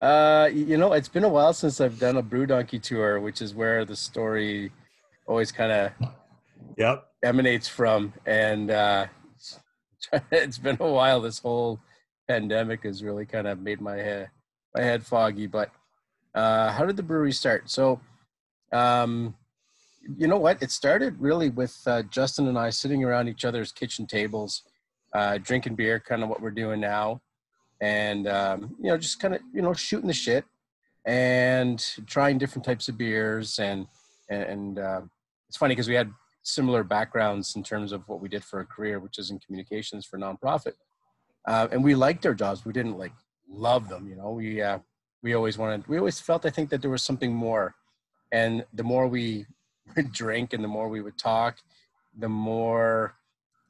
uh, 0.05 0.51
you 0.53 0.77
know, 0.77 0.93
it's 0.93 1.09
been 1.09 1.25
a 1.25 1.29
while 1.29 1.53
since 1.53 1.81
I've 1.81 1.99
done 1.99 2.17
a 2.17 2.23
Brew 2.23 2.47
Donkey 2.47 2.79
tour, 2.79 3.21
which 3.21 3.41
is 3.41 3.55
where 3.55 3.85
the 3.85 3.97
story 3.97 4.73
always 5.27 5.53
kind 5.53 5.73
of 5.73 5.93
yep 6.77 7.07
emanates 7.23 7.69
from. 7.69 8.13
And 8.27 8.71
uh, 8.71 9.07
it's 10.31 10.59
been 10.59 10.77
a 10.81 10.91
while. 10.91 11.21
This 11.21 11.39
whole 11.39 11.81
pandemic 12.29 12.85
has 12.85 13.03
really 13.03 13.27
kind 13.27 13.47
of 13.47 13.61
made 13.61 13.81
my 13.81 13.97
head 13.97 14.31
my 14.75 14.83
head 14.83 15.05
foggy. 15.05 15.47
But 15.47 15.71
uh, 16.35 16.73
how 16.73 16.87
did 16.87 16.97
the 16.97 17.03
brewery 17.03 17.33
start? 17.33 17.71
So, 17.71 18.01
um, 18.73 19.35
you 20.17 20.27
know 20.27 20.39
what? 20.39 20.63
It 20.63 20.71
started 20.71 21.21
really 21.21 21.51
with 21.51 21.77
uh, 21.87 22.03
Justin 22.05 22.49
and 22.49 22.59
I 22.59 22.71
sitting 22.71 23.05
around 23.05 23.29
each 23.29 23.45
other's 23.45 23.71
kitchen 23.71 24.07
tables, 24.07 24.63
uh, 25.15 25.39
drinking 25.39 25.75
beer, 25.75 26.01
kind 26.01 26.23
of 26.23 26.29
what 26.29 26.41
we're 26.41 26.51
doing 26.51 26.81
now, 26.81 27.21
and 27.81 28.27
um, 28.27 28.77
you 28.81 28.89
know, 28.89 28.97
just 28.97 29.21
kind 29.21 29.35
of 29.35 29.41
you 29.53 29.63
know 29.63 29.75
shooting 29.75 30.09
the 30.09 30.15
shit 30.15 30.45
and 31.05 31.85
trying 32.07 32.39
different 32.39 32.65
types 32.65 32.89
of 32.89 32.97
beers 32.97 33.59
and 33.59 33.87
and 34.29 34.79
uh, 34.79 35.01
it's 35.49 35.57
funny 35.57 35.75
because 35.75 35.89
we 35.89 35.95
had 35.95 36.11
similar 36.43 36.85
backgrounds 36.85 37.57
in 37.57 37.63
terms 37.63 37.93
of 37.93 38.09
what 38.09 38.21
we 38.21 38.29
did 38.29 38.45
for 38.45 38.61
a 38.61 38.67
career, 38.67 38.99
which 38.99 39.19
is 39.19 39.31
in 39.31 39.39
communications 39.39 40.05
for 40.05 40.19
nonprofit. 40.19 40.75
Uh, 41.47 41.69
and 41.73 41.83
we 41.83 41.95
liked 41.95 42.27
our 42.27 42.35
jobs. 42.35 42.65
We 42.65 42.73
didn't 42.73 42.99
like 42.99 43.13
love 43.49 43.89
them, 43.89 44.09
you 44.09 44.17
know. 44.17 44.31
We 44.31 44.63
uh, 44.63 44.79
we 45.23 45.35
always 45.35 45.59
wanted. 45.59 45.87
We 45.89 45.99
always 45.99 46.21
felt, 46.21 46.47
I 46.47 46.51
think, 46.51 46.71
that 46.71 46.83
there 46.83 46.91
was 46.91 47.03
something 47.03 47.33
more. 47.33 47.75
And 48.33 48.65
the 48.73 48.83
more 48.83 49.07
we 49.07 49.47
would 49.97 50.13
drink, 50.13 50.53
and 50.53 50.63
the 50.63 50.69
more 50.69 50.89
we 50.89 51.01
would 51.01 51.19
talk, 51.19 51.59
the 52.19 52.29
more 52.29 53.15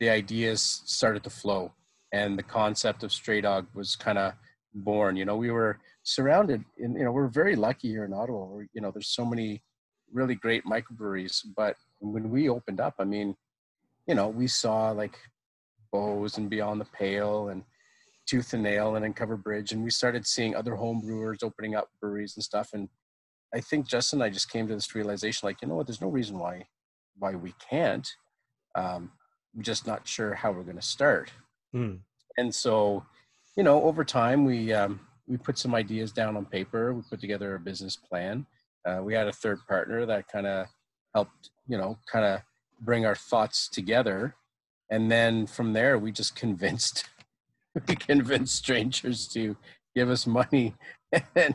the 0.00 0.10
ideas 0.10 0.82
started 0.84 1.22
to 1.24 1.30
flow, 1.30 1.72
and 2.12 2.38
the 2.38 2.42
concept 2.42 3.02
of 3.02 3.12
Stray 3.12 3.40
Dog 3.40 3.66
was 3.74 3.96
kind 3.96 4.18
of 4.18 4.34
born. 4.74 5.16
You 5.16 5.24
know, 5.24 5.36
we 5.36 5.50
were 5.50 5.78
surrounded, 6.02 6.64
and 6.78 6.96
you 6.96 7.04
know, 7.04 7.12
we're 7.12 7.28
very 7.28 7.56
lucky 7.56 7.88
here 7.88 8.04
in 8.04 8.12
Ottawa. 8.12 8.44
Where, 8.44 8.68
you 8.72 8.80
know, 8.80 8.90
there's 8.90 9.08
so 9.08 9.24
many 9.24 9.62
really 10.12 10.34
great 10.34 10.64
microbreweries, 10.64 11.42
but 11.56 11.76
when 12.02 12.30
we 12.30 12.48
opened 12.48 12.80
up, 12.80 12.94
I 12.98 13.04
mean, 13.04 13.36
you 14.06 14.14
know, 14.14 14.28
we 14.28 14.46
saw 14.46 14.90
like 14.90 15.16
Beau's 15.92 16.36
and 16.36 16.50
Beyond 16.50 16.80
the 16.80 16.86
Pale 16.86 17.48
and 17.48 17.62
Tooth 18.26 18.52
and 18.54 18.62
Nail 18.62 18.96
and 18.96 19.04
Uncover 19.04 19.36
Bridge, 19.36 19.72
and 19.72 19.84
we 19.84 19.90
started 19.90 20.26
seeing 20.26 20.54
other 20.54 20.74
home 20.74 21.00
brewers 21.00 21.42
opening 21.42 21.74
up 21.74 21.88
breweries 22.00 22.36
and 22.36 22.42
stuff. 22.44 22.70
And 22.72 22.88
I 23.54 23.60
think 23.60 23.88
Justin 23.88 24.20
and 24.20 24.24
I 24.24 24.30
just 24.30 24.50
came 24.50 24.66
to 24.68 24.74
this 24.74 24.94
realization, 24.94 25.46
like, 25.46 25.62
you 25.62 25.68
know 25.68 25.76
what, 25.76 25.86
there's 25.86 26.00
no 26.00 26.08
reason 26.08 26.38
why 26.38 26.66
why 27.18 27.34
we 27.34 27.54
can't. 27.70 28.08
Um, 28.74 29.12
we're 29.54 29.62
just 29.62 29.86
not 29.86 30.08
sure 30.08 30.34
how 30.34 30.50
we're 30.50 30.62
going 30.62 30.76
to 30.76 30.82
start. 30.82 31.30
Hmm. 31.72 31.96
And 32.38 32.54
so, 32.54 33.04
you 33.56 33.62
know, 33.62 33.82
over 33.82 34.04
time, 34.04 34.44
we 34.44 34.72
um, 34.72 35.00
we 35.26 35.36
put 35.36 35.58
some 35.58 35.74
ideas 35.74 36.12
down 36.12 36.36
on 36.36 36.46
paper. 36.46 36.94
We 36.94 37.02
put 37.08 37.20
together 37.20 37.54
a 37.54 37.60
business 37.60 37.96
plan. 37.96 38.46
Uh, 38.86 39.00
we 39.02 39.14
had 39.14 39.28
a 39.28 39.32
third 39.32 39.58
partner 39.68 40.06
that 40.06 40.26
kind 40.28 40.46
of 40.46 40.66
helped, 41.14 41.50
you 41.72 41.78
know, 41.78 41.98
kind 42.06 42.26
of 42.26 42.42
bring 42.82 43.06
our 43.06 43.14
thoughts 43.14 43.66
together. 43.66 44.34
And 44.90 45.10
then 45.10 45.46
from 45.46 45.72
there, 45.72 45.98
we 45.98 46.12
just 46.12 46.36
convinced 46.36 47.06
we 47.88 47.96
convinced 47.96 48.54
strangers 48.54 49.26
to 49.28 49.56
give 49.96 50.10
us 50.10 50.26
money, 50.26 50.74
and 51.34 51.54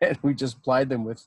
and 0.00 0.18
we 0.22 0.32
just 0.32 0.62
plied 0.62 0.88
them 0.88 1.04
with, 1.04 1.22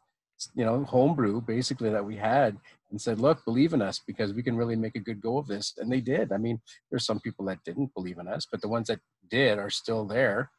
you 0.56 0.65
know, 0.65 0.84
homebrew 0.86 1.41
basically 1.41 1.91
that 1.91 2.04
we 2.04 2.15
had, 2.15 2.58
and 2.89 2.99
said, 2.99 3.19
look, 3.19 3.45
believe 3.45 3.73
in 3.73 3.82
us 3.84 4.01
because 4.08 4.34
we 4.34 4.41
can 4.41 4.58
really 4.58 4.75
make 4.75 4.95
a 4.95 4.99
good 5.08 5.21
go 5.21 5.38
of 5.38 5.45
this. 5.45 5.75
And 5.77 5.91
they 5.91 6.01
did. 6.01 6.32
I 6.32 6.38
mean, 6.38 6.60
there's 6.89 7.06
some 7.06 7.19
people 7.19 7.45
that 7.45 7.63
didn't 7.63 7.93
believe 7.93 8.17
in 8.17 8.27
us, 8.27 8.47
but 8.49 8.62
the 8.62 8.67
ones 8.67 8.88
that 8.88 8.99
did 9.30 9.60
are 9.60 9.69
still 9.69 10.06
there. 10.06 10.49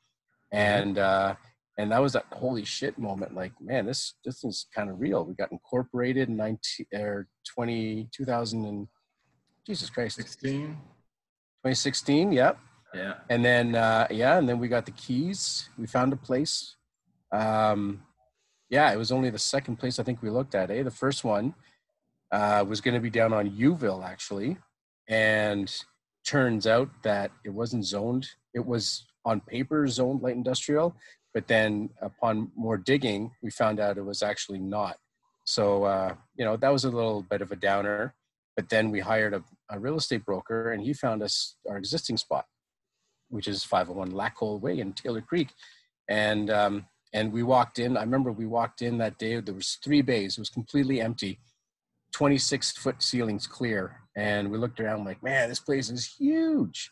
And 0.52 0.98
uh, 0.98 1.34
and 1.78 1.90
that 1.90 2.02
was 2.02 2.12
that 2.12 2.26
holy 2.32 2.64
shit 2.64 2.98
moment. 2.98 3.34
Like, 3.34 3.52
man, 3.60 3.86
this 3.86 4.14
this 4.24 4.44
is 4.44 4.66
kind 4.74 4.90
of 4.90 5.00
real. 5.00 5.24
We 5.24 5.34
got 5.34 5.52
incorporated 5.52 6.28
in 6.28 6.36
19 6.36 6.86
or 6.94 7.28
20 7.54 8.08
2000 8.12 8.64
and 8.64 8.88
Jesus 9.66 9.88
Christ, 9.90 10.16
16. 10.16 10.66
2016. 10.66 12.32
Yep. 12.32 12.58
Yeah. 12.94 13.14
And 13.30 13.44
then 13.44 13.74
uh, 13.74 14.06
yeah, 14.10 14.38
and 14.38 14.48
then 14.48 14.58
we 14.58 14.68
got 14.68 14.84
the 14.84 14.92
keys. 14.92 15.68
We 15.78 15.86
found 15.86 16.12
a 16.12 16.16
place. 16.16 16.76
Um, 17.32 18.02
yeah, 18.68 18.92
it 18.92 18.96
was 18.96 19.12
only 19.12 19.30
the 19.30 19.38
second 19.38 19.76
place 19.76 19.98
I 19.98 20.02
think 20.02 20.22
we 20.22 20.30
looked 20.30 20.54
at. 20.54 20.70
Eh, 20.70 20.82
the 20.82 20.90
first 20.90 21.24
one 21.24 21.54
uh, 22.32 22.64
was 22.66 22.80
going 22.80 22.94
to 22.94 23.00
be 23.00 23.10
down 23.10 23.32
on 23.32 23.50
Youville 23.50 24.04
actually, 24.04 24.58
and 25.08 25.74
turns 26.26 26.66
out 26.66 26.90
that 27.02 27.30
it 27.44 27.50
wasn't 27.50 27.84
zoned. 27.84 28.28
It 28.54 28.64
was 28.64 29.06
on 29.24 29.40
paper 29.40 29.86
zoned 29.86 30.22
light 30.22 30.36
industrial, 30.36 30.94
but 31.34 31.46
then 31.48 31.90
upon 32.00 32.50
more 32.56 32.76
digging, 32.76 33.30
we 33.42 33.50
found 33.50 33.80
out 33.80 33.98
it 33.98 34.04
was 34.04 34.22
actually 34.22 34.58
not. 34.58 34.96
So 35.44 35.84
uh, 35.84 36.14
you 36.36 36.44
know 36.44 36.56
that 36.56 36.72
was 36.72 36.84
a 36.84 36.90
little 36.90 37.22
bit 37.22 37.42
of 37.42 37.52
a 37.52 37.56
downer. 37.56 38.14
but 38.56 38.68
then 38.68 38.90
we 38.90 39.00
hired 39.00 39.34
a, 39.34 39.42
a 39.70 39.78
real 39.78 39.96
estate 39.96 40.24
broker 40.24 40.72
and 40.72 40.82
he 40.82 40.92
found 40.92 41.22
us 41.22 41.56
our 41.68 41.78
existing 41.78 42.18
spot 42.18 42.44
which 43.32 43.48
is 43.48 43.64
501 43.64 44.12
Lacolle 44.12 44.60
Way 44.60 44.78
in 44.78 44.92
Taylor 44.92 45.22
Creek. 45.22 45.48
And 46.08 46.50
um, 46.50 46.86
and 47.14 47.32
we 47.32 47.42
walked 47.42 47.78
in. 47.78 47.96
I 47.96 48.02
remember 48.02 48.30
we 48.30 48.46
walked 48.46 48.82
in 48.82 48.98
that 48.98 49.18
day. 49.18 49.40
There 49.40 49.54
was 49.54 49.78
three 49.82 50.02
bays. 50.02 50.34
It 50.34 50.40
was 50.40 50.48
completely 50.48 51.00
empty, 51.00 51.40
26 52.12 52.72
foot 52.72 53.02
ceilings 53.02 53.46
clear. 53.46 53.96
And 54.16 54.50
we 54.50 54.58
looked 54.58 54.80
around 54.80 55.04
like, 55.04 55.22
man, 55.22 55.48
this 55.48 55.60
place 55.60 55.90
is 55.90 56.06
huge. 56.06 56.90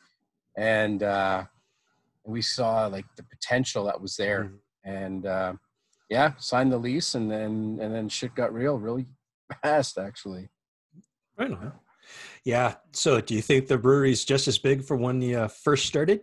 And 0.57 1.03
uh, 1.03 1.45
we 2.25 2.43
saw 2.43 2.87
like 2.87 3.07
the 3.17 3.23
potential 3.25 3.85
that 3.85 4.01
was 4.01 4.17
there. 4.17 4.45
Mm-hmm. 4.45 4.57
And 4.91 5.27
uh, 5.27 5.53
yeah, 6.09 6.33
signed 6.39 6.73
the 6.73 6.79
lease, 6.79 7.15
and 7.15 7.31
then 7.31 7.79
and 7.81 7.95
then 7.95 8.09
shit 8.09 8.35
got 8.35 8.53
real 8.53 8.79
really 8.79 9.07
fast, 9.63 9.99
actually. 9.99 10.49
Right 11.39 11.53
on. 11.53 11.73
Yeah. 12.45 12.75
So, 12.93 13.21
do 13.21 13.35
you 13.35 13.43
think 13.43 13.69
the 13.69 13.79
brewery's 13.79 14.25
just 14.25 14.49
as 14.49 14.59
big 14.59 14.83
for 14.83 14.97
when 14.97 15.21
you 15.21 15.39
uh, 15.39 15.49
first 15.49 15.87
started? 15.87 16.23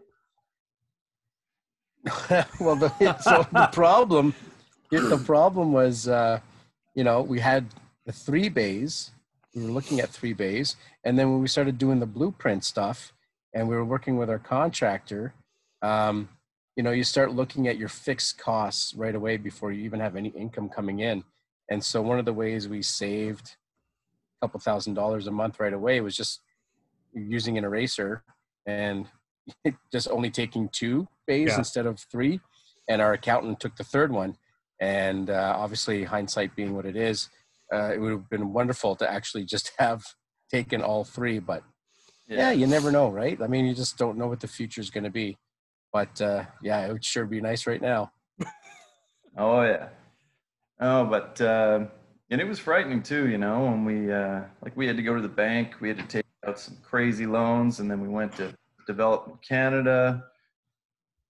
well, 2.60 2.75
the, 2.75 3.17
so 3.21 3.45
the 3.51 3.67
problem, 3.73 4.33
the 4.91 5.21
problem 5.25 5.73
was, 5.73 6.07
uh, 6.07 6.39
you 6.95 7.03
know, 7.03 7.21
we 7.21 7.39
had 7.39 7.65
the 8.05 8.12
three 8.12 8.49
bays. 8.49 9.12
We 9.55 9.63
were 9.63 9.71
looking 9.71 9.99
at 9.99 10.10
three 10.10 10.33
bays, 10.33 10.75
and 11.03 11.17
then 11.17 11.31
when 11.31 11.41
we 11.41 11.47
started 11.47 11.77
doing 11.77 11.99
the 11.99 12.05
blueprint 12.05 12.63
stuff, 12.63 13.13
and 13.53 13.67
we 13.67 13.75
were 13.75 13.86
working 13.86 14.17
with 14.17 14.29
our 14.29 14.39
contractor, 14.39 15.33
um, 15.81 16.29
you 16.75 16.83
know, 16.83 16.91
you 16.91 17.03
start 17.03 17.33
looking 17.33 17.67
at 17.67 17.77
your 17.77 17.89
fixed 17.89 18.37
costs 18.37 18.93
right 18.93 19.15
away 19.15 19.37
before 19.37 19.71
you 19.71 19.83
even 19.83 19.99
have 19.99 20.15
any 20.15 20.29
income 20.29 20.69
coming 20.69 20.99
in. 20.99 21.23
And 21.69 21.83
so, 21.83 22.01
one 22.01 22.19
of 22.19 22.25
the 22.25 22.33
ways 22.33 22.69
we 22.69 22.81
saved 22.81 23.55
a 24.41 24.45
couple 24.45 24.59
thousand 24.59 24.93
dollars 24.93 25.27
a 25.27 25.31
month 25.31 25.59
right 25.59 25.73
away 25.73 26.01
was 26.01 26.15
just 26.15 26.41
using 27.13 27.57
an 27.57 27.63
eraser 27.63 28.23
and 28.67 29.07
just 29.91 30.07
only 30.09 30.29
taking 30.29 30.69
two 30.69 31.07
bays 31.25 31.49
yeah. 31.49 31.57
instead 31.57 31.85
of 31.85 31.99
three. 32.11 32.39
And 32.87 33.01
our 33.01 33.13
accountant 33.13 33.59
took 33.59 33.75
the 33.75 33.83
third 33.83 34.11
one. 34.11 34.37
And 34.79 35.31
uh, 35.31 35.55
obviously, 35.57 36.03
hindsight 36.03 36.55
being 36.55 36.75
what 36.75 36.85
it 36.85 36.95
is, 36.95 37.29
uh, 37.73 37.91
it 37.93 37.99
would 37.99 38.11
have 38.11 38.29
been 38.29 38.53
wonderful 38.53 38.95
to 38.97 39.11
actually 39.11 39.45
just 39.45 39.71
have 39.79 40.03
taken 40.51 40.81
all 40.83 41.03
three. 41.03 41.39
But 41.39 41.63
yeah. 42.27 42.37
yeah, 42.37 42.51
you 42.51 42.67
never 42.67 42.91
know, 42.91 43.09
right? 43.09 43.41
I 43.41 43.47
mean, 43.47 43.65
you 43.65 43.73
just 43.73 43.97
don't 43.97 44.17
know 44.17 44.27
what 44.27 44.41
the 44.41 44.47
future 44.47 44.79
is 44.79 44.91
going 44.91 45.05
to 45.05 45.09
be. 45.09 45.37
But 45.93 46.21
uh, 46.21 46.45
yeah, 46.62 46.86
it 46.86 46.91
would 46.91 47.06
sure 47.06 47.26
be 47.26 47.41
nice 47.41 47.67
right 47.67 47.82
now. 47.82 48.12
oh 49.38 49.62
yeah. 49.63 49.89
Oh, 50.80 51.06
but 51.06 51.39
uh, 51.41 51.86
and 52.30 52.41
it 52.41 52.47
was 52.47 52.60
frightening 52.60 53.02
too. 53.02 53.28
You 53.30 53.38
know, 53.38 53.65
when 53.65 53.86
we 53.86 54.12
uh, 54.12 54.41
like 54.63 54.76
we 54.76 54.88
had 54.88 54.97
to 54.97 55.04
go 55.04 55.15
to 55.15 55.21
the 55.21 55.28
bank, 55.28 55.76
we 55.82 55.88
had 55.88 55.97
to 55.97 56.06
take 56.06 56.26
out 56.45 56.60
some 56.60 56.78
crazy 56.84 57.26
loans, 57.26 57.80
and 57.80 57.89
then 57.89 58.02
we 58.02 58.08
went 58.08 58.34
to 58.38 58.54
Development 58.88 59.39
Canada, 59.41 60.23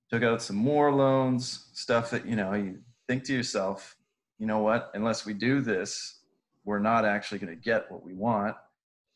took 0.10 0.24
out 0.24 0.42
some 0.42 0.56
more 0.56 0.94
loans, 0.94 1.70
stuff 1.74 2.12
that, 2.12 2.26
you 2.26 2.36
know, 2.36 2.54
you 2.54 2.80
think 3.08 3.24
to 3.26 3.34
yourself, 3.34 3.98
you 4.38 4.46
know 4.46 4.60
what, 4.60 4.92
unless 4.94 5.26
we 5.26 5.34
do 5.34 5.60
this, 5.60 6.20
we're 6.64 6.80
not 6.80 7.04
actually 7.04 7.40
going 7.40 7.54
to 7.54 7.62
get 7.62 7.92
what 7.92 8.04
we 8.04 8.14
want. 8.14 8.56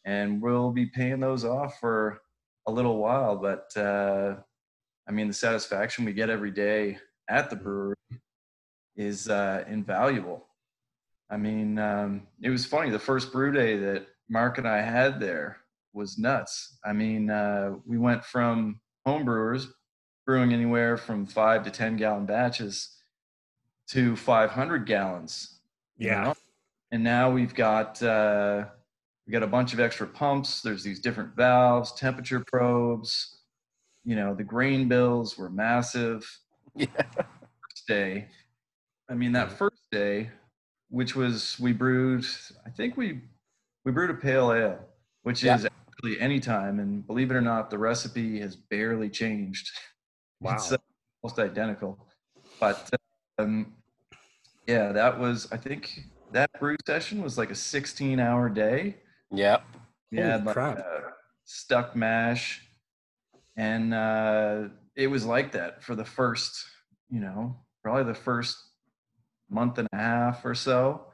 And 0.04 0.42
we'll 0.42 0.72
be 0.72 0.88
paying 0.88 1.20
those 1.20 1.46
off 1.46 1.80
for 1.80 2.22
a 2.68 2.72
little 2.72 2.98
while. 2.98 3.36
But 3.36 3.78
uh, 3.78 4.38
I 5.08 5.12
mean, 5.12 5.28
the 5.28 5.34
satisfaction 5.34 6.06
we 6.06 6.14
get 6.14 6.30
every 6.30 6.52
day 6.52 7.00
at 7.30 7.50
the 7.50 7.56
brewery 7.56 7.96
is 8.96 9.30
uh, 9.30 9.64
invaluable. 9.68 10.46
I 11.30 11.38
mean, 11.38 11.80
um, 11.80 12.28
it 12.42 12.50
was 12.50 12.66
funny. 12.66 12.90
The 12.90 13.00
first 13.00 13.32
brew 13.32 13.52
day 13.52 13.78
that 13.78 14.08
Mark 14.30 14.58
and 14.58 14.68
I 14.68 14.82
had 14.82 15.20
there, 15.20 15.62
was 15.94 16.18
nuts. 16.18 16.78
I 16.86 16.94
mean, 16.94 17.30
uh, 17.30 17.76
we 17.86 17.98
went 17.98 18.24
from 18.24 18.80
home 19.06 19.26
brewers 19.26 19.68
brewing 20.26 20.54
anywhere 20.54 20.98
from 20.98 21.26
five 21.26 21.64
to 21.64 21.72
10 21.72 21.98
gallon 21.98 22.26
batches 22.26 22.98
to 23.90 24.16
500 24.16 24.86
gallons. 24.86 25.60
Yeah. 25.98 26.34
And 26.92 27.04
now 27.04 27.32
we've 27.32 27.54
got, 27.54 28.02
uh, 28.02 28.66
we 29.26 29.34
got 29.34 29.44
a 29.44 29.48
bunch 29.48 29.74
of 29.74 29.80
extra 29.80 30.08
pumps. 30.08 30.62
There's 30.62 30.84
these 30.84 31.00
different 31.00 31.36
valves, 31.36 31.94
temperature 31.94 32.44
probes. 32.48 33.40
You 34.04 34.16
know, 34.16 34.34
the 34.34 34.44
grain 34.44 34.88
bills 34.88 35.38
were 35.38 35.50
massive. 35.50 36.28
Yeah. 36.74 36.88
First 37.14 37.86
day. 37.86 38.30
I 39.10 39.14
mean, 39.14 39.34
that 39.34 39.52
first 39.52 39.92
day, 39.92 40.30
which 40.90 41.18
was, 41.18 41.60
we 41.60 41.74
brewed, 41.74 42.26
I 42.66 42.70
think 42.70 42.96
we, 42.96 43.20
we 43.84 43.92
brewed 43.92 44.10
a 44.10 44.14
pale 44.14 44.54
ale, 44.54 44.80
which 45.24 45.44
yeah. 45.44 45.56
is 45.56 45.68
anytime. 46.20 46.80
And 46.80 47.06
believe 47.06 47.30
it 47.30 47.34
or 47.34 47.42
not, 47.42 47.70
the 47.70 47.78
recipe 47.78 48.40
has 48.40 48.56
barely 48.56 49.10
changed. 49.10 49.70
Wow. 50.40 50.56
It's 50.56 50.72
uh, 50.72 50.78
almost 51.22 51.38
identical. 51.38 52.00
But 52.60 52.90
um, 53.38 53.74
yeah, 54.66 54.92
that 54.92 55.20
was, 55.20 55.48
I 55.52 55.58
think 55.58 56.06
that 56.32 56.50
brew 56.60 56.78
session 56.88 57.22
was 57.22 57.38
like 57.38 57.52
a 57.52 57.56
16 57.56 58.20
hour 58.20 58.50
day. 58.50 58.96
Yep. 59.32 59.64
Yeah. 60.10 60.42
Like 60.44 60.58
uh, 60.58 60.82
stuck 61.46 61.96
mash. 61.96 62.66
And 63.58 63.94
uh, 63.94 64.70
it 64.96 65.08
was 65.08 65.26
like 65.26 65.52
that 65.54 65.84
for 65.84 65.96
the 65.96 66.06
first, 66.06 66.66
you 67.10 67.20
know, 67.20 67.58
probably 67.84 68.04
the 68.04 68.20
first 68.20 68.58
month 69.50 69.78
and 69.78 69.88
a 69.92 69.98
half 69.98 70.46
or 70.46 70.56
so. 70.56 71.06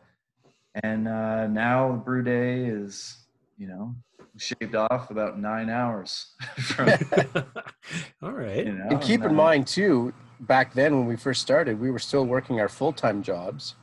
And 0.84 1.08
uh, 1.08 1.48
now 1.48 1.92
the 1.94 1.98
brew 1.98 2.24
day 2.24 2.66
is, 2.66 3.18
you 3.58 3.68
know, 3.68 3.96
shaved 4.38 4.76
off 4.76 5.10
about 5.10 5.40
nine 5.40 5.70
hours. 5.70 6.34
From, 6.58 6.90
All 8.22 8.32
right. 8.32 8.66
You 8.66 8.74
know, 8.74 8.88
and 8.92 9.02
keep 9.02 9.24
in 9.24 9.34
mind 9.34 9.68
too, 9.68 10.14
back 10.40 10.74
then 10.74 10.98
when 10.98 11.08
we 11.08 11.16
first 11.16 11.42
started, 11.42 11.80
we 11.80 11.92
were 11.92 12.00
still 12.00 12.26
working 12.26 12.60
our 12.60 12.70
full 12.70 12.94
time 12.94 13.24
jobs. 13.24 13.76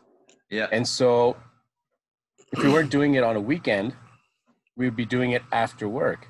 Yeah. 0.50 0.68
And 0.70 0.86
so, 0.86 1.36
if 2.52 2.62
we 2.62 2.70
weren't 2.70 2.90
doing 2.90 3.14
it 3.14 3.24
on 3.24 3.34
a 3.34 3.40
weekend, 3.40 3.94
we 4.76 4.84
would 4.84 4.94
be 4.94 5.06
doing 5.06 5.32
it 5.32 5.42
after 5.50 5.88
work. 5.88 6.28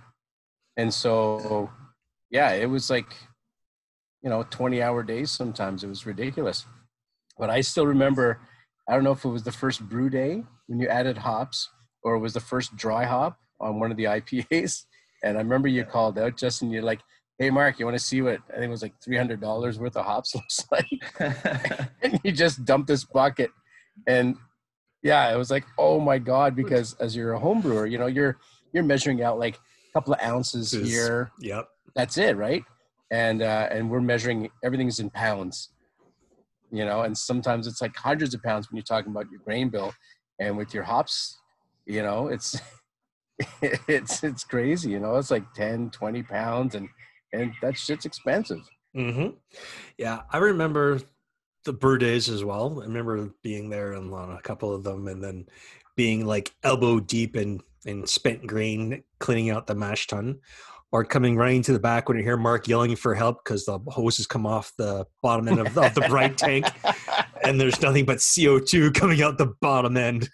And 0.76 0.92
so, 0.92 1.70
yeah, 2.34 2.50
it 2.50 2.68
was 2.68 2.90
like, 2.90 3.06
you 4.20 4.28
know, 4.28 4.44
20 4.50 4.82
hour 4.82 5.04
days 5.04 5.30
sometimes. 5.30 5.84
It 5.84 5.88
was 5.88 6.04
ridiculous. 6.04 6.66
But 7.38 7.48
I 7.48 7.60
still 7.60 7.86
remember, 7.86 8.40
I 8.88 8.94
don't 8.94 9.04
know 9.04 9.12
if 9.12 9.24
it 9.24 9.28
was 9.28 9.44
the 9.44 9.52
first 9.52 9.88
brew 9.88 10.10
day 10.10 10.42
when 10.66 10.80
you 10.80 10.88
added 10.88 11.16
hops 11.16 11.70
or 12.02 12.16
it 12.16 12.18
was 12.18 12.34
the 12.34 12.40
first 12.40 12.74
dry 12.74 13.04
hop 13.04 13.38
on 13.60 13.78
one 13.78 13.92
of 13.92 13.96
the 13.96 14.04
IPAs. 14.16 14.84
And 15.22 15.38
I 15.38 15.42
remember 15.42 15.68
you 15.68 15.84
called 15.84 16.18
out, 16.18 16.36
Justin, 16.36 16.72
you're 16.72 16.82
like, 16.82 17.00
hey, 17.38 17.50
Mark, 17.50 17.78
you 17.78 17.86
want 17.86 17.96
to 17.96 18.04
see 18.04 18.20
what 18.20 18.40
I 18.50 18.54
think 18.54 18.64
it 18.64 18.68
was 18.68 18.82
like 18.82 18.94
$300 19.08 19.78
worth 19.78 19.96
of 19.96 20.04
hops 20.04 20.34
looks 20.34 20.66
like? 20.72 21.88
and 22.02 22.20
you 22.24 22.32
just 22.32 22.64
dumped 22.64 22.88
this 22.88 23.04
bucket. 23.04 23.52
And 24.08 24.34
yeah, 25.04 25.32
it 25.32 25.38
was 25.38 25.52
like, 25.52 25.64
oh 25.78 26.00
my 26.00 26.18
God, 26.18 26.56
because 26.56 26.94
as 26.94 27.14
you're 27.14 27.34
a 27.34 27.38
home 27.38 27.60
brewer, 27.60 27.86
you 27.86 27.98
know, 27.98 28.06
you're, 28.06 28.38
you're 28.72 28.82
measuring 28.82 29.22
out 29.22 29.38
like 29.38 29.54
a 29.54 29.92
couple 29.92 30.14
of 30.14 30.20
ounces 30.20 30.72
here. 30.72 31.30
Yep. 31.38 31.68
That's 31.94 32.18
it. 32.18 32.37
Right. 32.37 32.64
And, 33.11 33.42
uh, 33.42 33.68
and 33.70 33.90
we're 33.90 34.00
measuring 34.00 34.50
everything's 34.64 34.98
in 34.98 35.11
pounds, 35.11 35.70
you 36.72 36.85
know, 36.85 37.02
and 37.02 37.16
sometimes 37.16 37.66
it's 37.66 37.80
like 37.80 37.94
hundreds 37.94 38.35
of 38.35 38.42
pounds 38.42 38.70
when 38.70 38.76
you're 38.76 38.85
talking 38.85 39.12
about 39.12 39.30
your 39.30 39.40
grain 39.44 39.68
bill 39.68 39.92
and 40.40 40.57
with 40.57 40.74
your 40.74 40.83
hops, 40.83 41.38
you 41.87 42.02
know, 42.02 42.28
it's, 42.28 42.59
it's 43.88 44.22
it's 44.22 44.44
crazy 44.44 44.90
you 44.90 45.00
know 45.00 45.16
it's 45.16 45.30
like 45.30 45.52
10 45.54 45.90
20 45.90 46.22
pounds 46.22 46.74
and 46.74 46.88
and 47.33 47.52
that 47.62 47.76
shit's 47.76 48.04
expensive 48.04 48.61
mm-hmm. 48.96 49.30
yeah 49.98 50.22
i 50.30 50.38
remember 50.38 51.00
the 51.64 51.72
brew 51.72 51.98
days 51.98 52.28
as 52.28 52.44
well 52.44 52.80
i 52.80 52.85
remember 52.85 53.30
being 53.42 53.68
there 53.68 53.92
and 53.92 54.12
on 54.12 54.33
a 54.33 54.42
couple 54.42 54.72
of 54.72 54.85
them 54.85 55.09
and 55.09 55.22
then 55.22 55.46
being 55.96 56.26
like 56.26 56.54
elbow 56.62 57.00
deep 57.00 57.37
in 57.37 57.61
in 57.87 58.07
spent 58.07 58.46
grain 58.46 59.02
cleaning 59.18 59.50
out 59.50 59.66
the 59.66 59.74
mash 59.74 60.07
tun 60.07 60.38
or 60.94 61.04
coming 61.04 61.37
running 61.37 61.61
to 61.61 61.72
the 61.72 61.78
back 61.78 62.09
when 62.09 62.16
you 62.16 62.22
hear 62.22 62.37
mark 62.37 62.68
yelling 62.68 62.94
for 62.94 63.14
help 63.14 63.44
because 63.44 63.66
the 63.66 63.78
hoses 63.88 64.26
come 64.26 64.46
off 64.46 64.72
the 64.78 65.04
bottom 65.22 65.48
end 65.48 65.59
of, 65.59 65.76
of 65.76 65.94
the 65.94 66.07
bright 66.09 66.38
tank 66.38 66.64
and 67.44 67.61
there's 67.61 67.83
nothing 67.83 68.04
but 68.04 68.18
co2 68.18 68.94
coming 68.94 69.20
out 69.20 69.37
the 69.37 69.52
bottom 69.61 69.96
end 69.96 70.28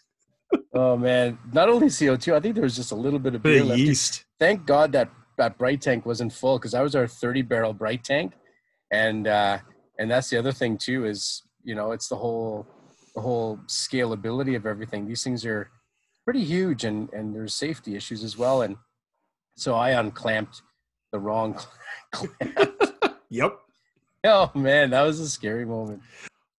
oh 0.75 0.96
man! 0.96 1.38
Not 1.53 1.68
only 1.68 1.90
CO 1.90 2.16
two, 2.16 2.35
I 2.35 2.40
think 2.40 2.55
there 2.55 2.64
was 2.64 2.77
just 2.77 2.92
a 2.92 2.96
little 2.96 3.18
bit 3.18 3.35
of 3.35 3.42
beer 3.42 3.64
left. 3.64 3.81
yeast. 3.81 4.25
Thank 4.38 4.66
God 4.66 4.92
that 4.92 5.11
that 5.38 5.59
bright 5.59 5.81
tank 5.81 6.07
wasn't 6.07 6.33
full 6.33 6.59
because 6.59 6.73
that 6.73 6.83
was 6.83 6.94
our 6.94 7.07
thirty 7.07 7.42
barrel 7.42 7.73
bright 7.73 8.05
tank, 8.05 8.33
and 8.90 9.27
uh, 9.27 9.59
and 9.99 10.11
that's 10.11 10.31
the 10.31 10.38
other 10.38 10.53
thing 10.53 10.79
too 10.79 11.07
is 11.07 11.42
you 11.62 11.75
know 11.75 11.92
it's 11.92 12.09
the 12.09 12.16
whole 12.16 12.66
the 13.14 13.20
whole 13.20 13.59
scalability 13.66 14.57
of 14.57 14.66
everything. 14.66 15.07
These 15.07 15.25
things 15.25 15.44
are 15.44 15.70
pretty 16.25 16.44
huge, 16.44 16.85
and 16.85 17.09
and 17.12 17.35
there's 17.35 17.55
safety 17.55 17.96
issues 17.96 18.25
as 18.25 18.37
well. 18.37 18.62
And 18.62 18.77
so 19.61 19.75
I 19.75 19.90
unclamped 19.90 20.62
the 21.12 21.18
wrong 21.18 21.59
clamp. 22.12 22.70
yep. 23.29 23.59
Oh 24.25 24.51
man, 24.55 24.90
that 24.90 25.03
was 25.03 25.20
a 25.20 25.29
scary 25.29 25.64
moment. 25.64 26.03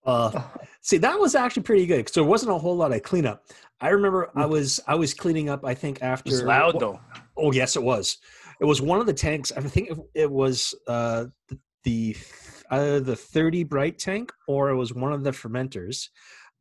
Uh, 0.05 0.43
see, 0.81 0.99
that 0.99 1.19
was 1.19 1.35
actually 1.35 1.63
pretty 1.63 1.87
good 1.87 1.99
because 1.99 2.13
there 2.15 2.25
wasn't 2.25 2.53
a 2.53 2.59
whole 2.59 2.77
lot 2.77 2.93
of 2.93 3.03
cleanup. 3.03 3.45
I 3.81 3.89
remember 3.89 4.31
I 4.37 4.47
was 4.47 4.81
I 4.87 4.95
was 4.95 5.15
cleaning 5.15 5.49
up. 5.49 5.65
I 5.65 5.75
think 5.75 6.03
after 6.03 6.31
It's 6.31 6.43
loud 6.43 6.79
though. 6.79 7.01
Oh 7.37 7.53
yes, 7.53 7.77
it 7.77 7.83
was. 7.83 8.19
It 8.61 8.67
was 8.67 8.83
one 8.83 9.01
of 9.01 9.07
the 9.07 9.15
tanks. 9.15 9.53
I 9.57 9.61
think 9.61 9.91
it 10.15 10.31
was 10.31 10.75
uh, 10.87 11.27
the 11.85 12.17
either 12.71 13.01
the 13.01 13.17
thirty 13.17 13.65
bright 13.65 13.99
tank 13.99 14.33
or 14.47 14.71
it 14.71 14.77
was 14.77 14.93
one 14.93 15.13
of 15.13 15.25
the 15.25 15.31
fermenters. 15.31 16.09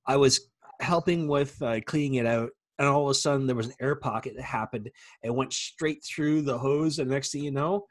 I 0.06 0.16
was 0.16 0.50
helping 0.80 1.28
with 1.28 1.62
uh, 1.62 1.82
cleaning 1.86 2.16
it 2.16 2.26
out, 2.26 2.52
and 2.80 2.88
all 2.88 3.04
of 3.04 3.12
a 3.12 3.14
sudden 3.14 3.46
there 3.46 3.56
was 3.56 3.68
an 3.68 3.74
air 3.80 3.96
pocket 3.96 4.34
that 4.38 4.44
happened. 4.44 4.90
It 5.22 5.36
went 5.36 5.54
straight 5.54 6.04
through 6.04 6.42
the 6.44 6.58
hose, 6.58 6.98
and 6.98 7.10
next 7.12 7.32
thing 7.32 7.44
you 7.44 7.52
know, 7.52 7.86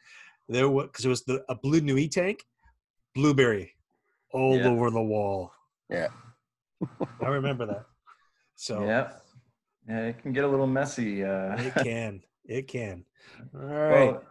there 0.48 0.68
was 0.68 0.86
because 0.86 1.04
it 1.04 1.08
was 1.10 1.22
the 1.24 1.44
a 1.48 1.54
blue 1.54 1.80
Nui 1.80 2.08
tank, 2.08 2.44
blueberry 3.14 3.74
all 4.32 4.56
Yeah. 4.56 4.68
over 4.68 4.90
the 4.90 5.02
wall. 5.02 5.52
Yeah. 5.88 6.08
I 7.20 7.28
remember 7.28 7.66
that. 7.66 7.84
So 8.56 8.84
Yeah. 8.84 9.12
Yeah, 9.88 10.00
it 10.06 10.18
can 10.22 10.32
get 10.32 10.44
a 10.44 10.48
little 10.48 10.66
messy. 10.66 11.24
Uh, 11.24 11.56
it 11.62 11.74
can, 11.82 12.22
it 12.44 12.68
can. 12.68 13.04
All 13.54 13.60
right, 13.60 13.90
well, 14.12 14.22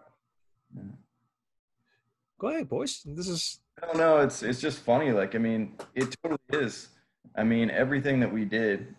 go 2.40 2.48
ahead, 2.50 2.70
boys. 2.70 3.02
This 3.06 3.28
is 3.28 3.60
I 3.82 3.88
don't 3.88 3.98
know. 3.98 4.18
It's 4.20 4.44
it's 4.44 4.60
just 4.62 4.80
funny. 4.80 5.12
Like, 5.12 5.36
I 5.36 5.38
mean, 5.40 5.74
it 5.96 6.16
totally 6.22 6.40
is. 6.66 6.90
I 7.36 7.44
mean, 7.44 7.70
everything 7.70 8.20
that 8.22 8.32
we 8.32 8.46
did, 8.46 8.96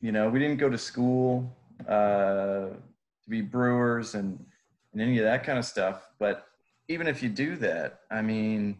you 0.00 0.12
know, 0.12 0.28
we 0.28 0.38
didn't 0.38 0.58
go 0.58 0.68
to 0.68 0.78
school 0.78 1.56
uh, 1.88 2.68
to 2.68 3.28
be 3.28 3.40
brewers 3.40 4.14
and 4.14 4.44
and 4.92 5.02
any 5.02 5.18
of 5.18 5.24
that 5.24 5.44
kind 5.44 5.58
of 5.58 5.64
stuff. 5.64 6.08
But 6.18 6.46
even 6.88 7.06
if 7.06 7.22
you 7.22 7.28
do 7.28 7.56
that, 7.56 8.00
I 8.10 8.22
mean, 8.22 8.78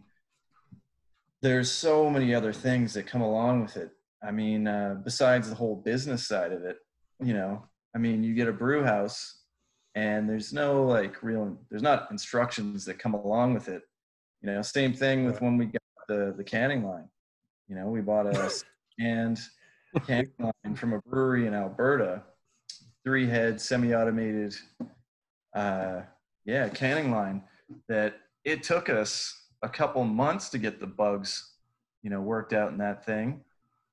there's 1.41 1.71
so 1.71 2.09
many 2.09 2.33
other 2.33 2.51
things 2.51 2.93
that 2.93 3.05
come 3.05 3.21
along 3.21 3.61
with 3.61 3.77
it. 3.77 3.91
I 4.23 4.31
mean, 4.31 4.67
uh, 4.67 4.97
besides 5.03 5.49
the 5.49 5.55
whole 5.55 5.75
business 5.75 6.27
side 6.27 6.51
of 6.51 6.63
it, 6.63 6.77
you 7.23 7.33
know, 7.33 7.63
I 7.95 7.99
mean, 7.99 8.23
you 8.23 8.33
get 8.33 8.47
a 8.47 8.53
brew 8.53 8.83
house, 8.83 9.43
and 9.95 10.29
there's 10.29 10.51
no 10.51 10.83
like 10.83 11.21
real, 11.23 11.57
there's 11.69 11.81
not 11.81 12.11
instructions 12.11 12.85
that 12.85 12.99
come 12.99 13.13
along 13.13 13.53
with 13.53 13.67
it. 13.67 13.83
You 14.41 14.51
know, 14.51 14.61
same 14.61 14.93
thing 14.93 15.25
with 15.25 15.41
when 15.41 15.57
we 15.57 15.65
got 15.65 15.81
the 16.07 16.33
the 16.35 16.43
canning 16.43 16.83
line. 16.83 17.09
You 17.67 17.75
know, 17.75 17.87
we 17.87 18.01
bought 18.01 18.27
a 18.27 18.51
canned 18.99 19.39
canning 20.05 20.31
line 20.39 20.75
from 20.75 20.93
a 20.93 21.01
brewery 21.01 21.47
in 21.47 21.53
Alberta, 21.53 22.23
three 23.03 23.27
head 23.27 23.59
semi-automated, 23.59 24.55
uh, 25.55 26.01
yeah, 26.45 26.69
canning 26.69 27.11
line. 27.11 27.43
That 27.87 28.15
it 28.43 28.63
took 28.63 28.89
us 28.89 29.47
a 29.61 29.69
couple 29.69 30.03
months 30.03 30.49
to 30.49 30.57
get 30.57 30.79
the 30.79 30.87
bugs, 30.87 31.53
you 32.01 32.09
know, 32.09 32.21
worked 32.21 32.53
out 32.53 32.71
in 32.71 32.77
that 32.79 33.05
thing. 33.05 33.41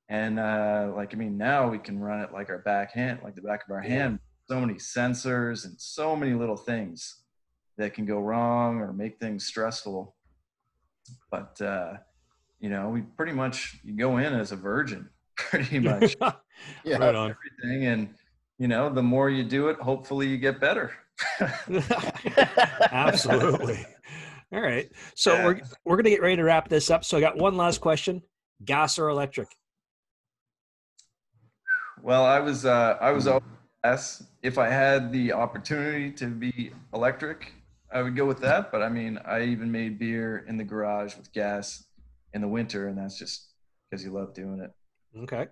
And 0.09 0.39
uh, 0.39 0.93
like, 0.95 1.13
I 1.13 1.17
mean, 1.17 1.37
now 1.37 1.69
we 1.69 1.77
can 1.77 1.99
run 1.99 2.21
it 2.21 2.31
like 2.31 2.49
our 2.49 2.59
back 2.59 2.93
hand, 2.93 3.19
like 3.23 3.35
the 3.35 3.41
back 3.41 3.65
of 3.65 3.71
our 3.71 3.83
Yeah. 3.83 3.89
hand. 3.89 4.19
So 4.49 4.59
many 4.61 4.75
sensors 4.75 5.65
and 5.65 5.79
so 5.79 6.15
many 6.15 6.33
little 6.33 6.55
things 6.55 7.17
that 7.77 7.93
can 7.93 8.05
go 8.05 8.19
wrong 8.19 8.79
or 8.79 8.93
make 8.93 9.19
things 9.19 9.45
stressful. 9.45 10.15
But 11.29 11.61
uh, 11.61 11.97
you 12.59 12.69
know, 12.69 12.89
we 12.89 13.01
pretty 13.01 13.33
much 13.33 13.77
you 13.83 13.93
go 13.93 14.17
in 14.17 14.33
as 14.33 14.51
a 14.51 14.55
virgin, 14.55 15.09
pretty 15.37 15.79
much 15.79 16.15
Yeah. 16.83 16.97
right 16.97 17.15
on. 17.15 17.35
everything, 17.61 17.85
and 17.85 18.09
you 18.59 18.67
know, 18.67 18.89
the 18.89 19.03
more 19.03 19.29
you 19.29 19.43
do 19.43 19.69
it, 19.69 19.77
hopefully 19.79 20.27
you 20.27 20.37
get 20.37 20.59
better. 20.59 20.91
Absolutely. 22.91 23.85
All 24.51 24.61
right. 24.61 24.91
So 25.15 25.35
Yeah. 25.35 25.45
we're 25.45 25.61
we're 25.85 25.97
gonna 25.97 26.09
get 26.09 26.21
ready 26.21 26.35
to 26.37 26.43
wrap 26.43 26.69
this 26.69 26.89
up. 26.89 27.03
So 27.05 27.17
I 27.17 27.21
got 27.21 27.37
one 27.37 27.57
last 27.57 27.81
question: 27.81 28.21
gas 28.65 28.97
or 28.99 29.09
electric? 29.09 29.49
Well, 32.01 32.25
I 32.25 32.39
was 32.39 32.65
uh, 32.65 32.97
I 33.01 33.11
was 33.11 33.27
always. 33.27 33.43
If 34.43 34.57
I 34.57 34.67
had 34.67 35.13
the 35.13 35.31
opportunity 35.31 36.11
to 36.11 36.27
be 36.27 36.71
electric, 36.93 37.53
I 37.91 38.01
would 38.01 38.15
go 38.15 38.25
with 38.25 38.39
that. 38.41 38.71
But 38.71 38.81
I 38.83 38.89
mean, 38.89 39.17
I 39.25 39.43
even 39.43 39.71
made 39.71 39.97
beer 39.97 40.43
in 40.47 40.57
the 40.57 40.63
garage 40.63 41.15
with 41.15 41.31
gas 41.31 41.85
in 42.33 42.41
the 42.41 42.47
winter, 42.47 42.87
and 42.87 42.97
that's 42.97 43.17
just 43.17 43.47
because 43.89 44.03
you 44.03 44.11
love 44.11 44.33
doing 44.33 44.59
it. 44.59 44.71
Okay. 45.23 45.47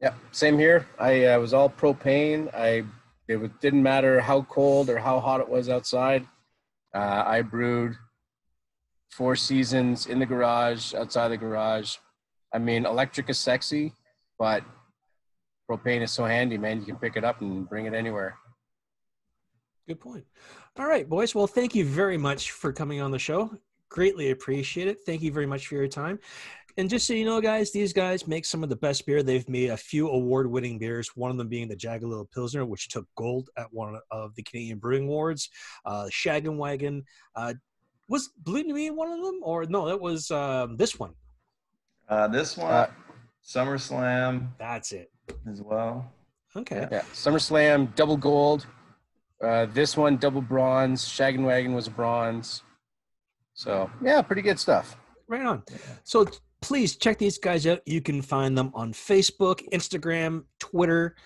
Yeah, 0.00 0.14
same 0.32 0.58
here. 0.58 0.86
I 0.98 1.24
uh, 1.26 1.40
was 1.40 1.52
all 1.52 1.68
propane. 1.68 2.52
I 2.54 2.84
it 3.28 3.36
was, 3.36 3.50
didn't 3.60 3.82
matter 3.82 4.20
how 4.20 4.42
cold 4.42 4.88
or 4.88 4.98
how 4.98 5.20
hot 5.20 5.40
it 5.40 5.48
was 5.48 5.68
outside. 5.68 6.26
Uh, 6.94 7.22
I 7.26 7.42
brewed 7.42 7.94
four 9.10 9.36
seasons 9.36 10.06
in 10.06 10.18
the 10.18 10.26
garage, 10.26 10.94
outside 10.94 11.28
the 11.28 11.36
garage. 11.36 11.96
I 12.54 12.58
mean, 12.58 12.86
electric 12.86 13.28
is 13.28 13.38
sexy, 13.38 13.92
but 14.38 14.62
propane 15.70 16.02
is 16.02 16.12
so 16.12 16.24
handy, 16.24 16.56
man. 16.56 16.80
You 16.80 16.86
can 16.86 16.96
pick 16.96 17.16
it 17.16 17.24
up 17.24 17.42
and 17.42 17.68
bring 17.68 17.86
it 17.86 17.94
anywhere. 17.94 18.36
Good 19.86 20.00
point. 20.00 20.24
All 20.78 20.86
right, 20.86 21.08
boys. 21.08 21.34
Well, 21.34 21.46
thank 21.46 21.74
you 21.74 21.84
very 21.84 22.16
much 22.16 22.52
for 22.52 22.72
coming 22.72 23.00
on 23.00 23.10
the 23.10 23.18
show. 23.18 23.58
Greatly 23.90 24.30
appreciate 24.30 24.86
it. 24.86 25.00
Thank 25.04 25.22
you 25.22 25.32
very 25.32 25.46
much 25.46 25.66
for 25.66 25.74
your 25.74 25.88
time. 25.88 26.18
And 26.78 26.88
just 26.88 27.08
so 27.08 27.12
you 27.12 27.24
know, 27.24 27.40
guys, 27.40 27.72
these 27.72 27.92
guys 27.92 28.28
make 28.28 28.44
some 28.44 28.62
of 28.62 28.68
the 28.68 28.76
best 28.76 29.04
beer. 29.04 29.24
They've 29.24 29.48
made 29.48 29.70
a 29.70 29.76
few 29.76 30.08
award-winning 30.10 30.78
beers. 30.78 31.10
One 31.16 31.28
of 31.32 31.36
them 31.36 31.48
being 31.48 31.66
the 31.66 31.74
Jagalilo 31.74 32.30
Pilsner, 32.30 32.64
which 32.64 32.86
took 32.88 33.04
gold 33.16 33.50
at 33.56 33.66
one 33.72 33.98
of 34.12 34.32
the 34.36 34.44
Canadian 34.44 34.78
Brewing 34.78 35.04
Awards. 35.04 35.50
Uh, 35.84 36.04
Shaggin' 36.04 36.56
Wagon 36.56 37.04
uh, 37.34 37.54
was 38.08 38.30
Blue 38.44 38.62
Nuit 38.62 38.94
one 38.94 39.10
of 39.10 39.24
them, 39.24 39.40
or 39.42 39.64
no? 39.64 39.86
That 39.88 40.00
was 40.00 40.30
um, 40.30 40.76
this 40.76 41.00
one. 41.00 41.14
Uh, 42.08 42.28
this 42.28 42.56
one, 42.56 42.72
Uh, 42.72 42.86
SummerSlam 43.44 44.46
That's 44.56 44.92
it. 44.92 45.10
as 45.50 45.60
well. 45.60 46.12
Okay. 46.54 46.86
Yeah, 46.92 47.02
SummerSlam 47.12 47.92
double 47.96 48.16
gold. 48.16 48.66
Uh, 49.42 49.66
this 49.66 49.96
one 49.96 50.16
double 50.16 50.42
bronze. 50.42 51.04
Shaggin' 51.04 51.44
Wagon 51.44 51.74
was 51.74 51.88
bronze. 51.88 52.62
So 53.54 53.90
yeah, 54.00 54.22
pretty 54.22 54.42
good 54.42 54.60
stuff. 54.60 54.96
Right 55.26 55.44
on. 55.44 55.64
So 56.04 56.24
please 56.60 56.96
check 56.96 57.18
these 57.18 57.38
guys 57.38 57.66
out. 57.66 57.80
You 57.86 58.00
can 58.00 58.22
find 58.22 58.56
them 58.56 58.70
on 58.74 58.92
Facebook, 58.92 59.60
Instagram, 59.72 60.44
Twitter. 60.58 61.16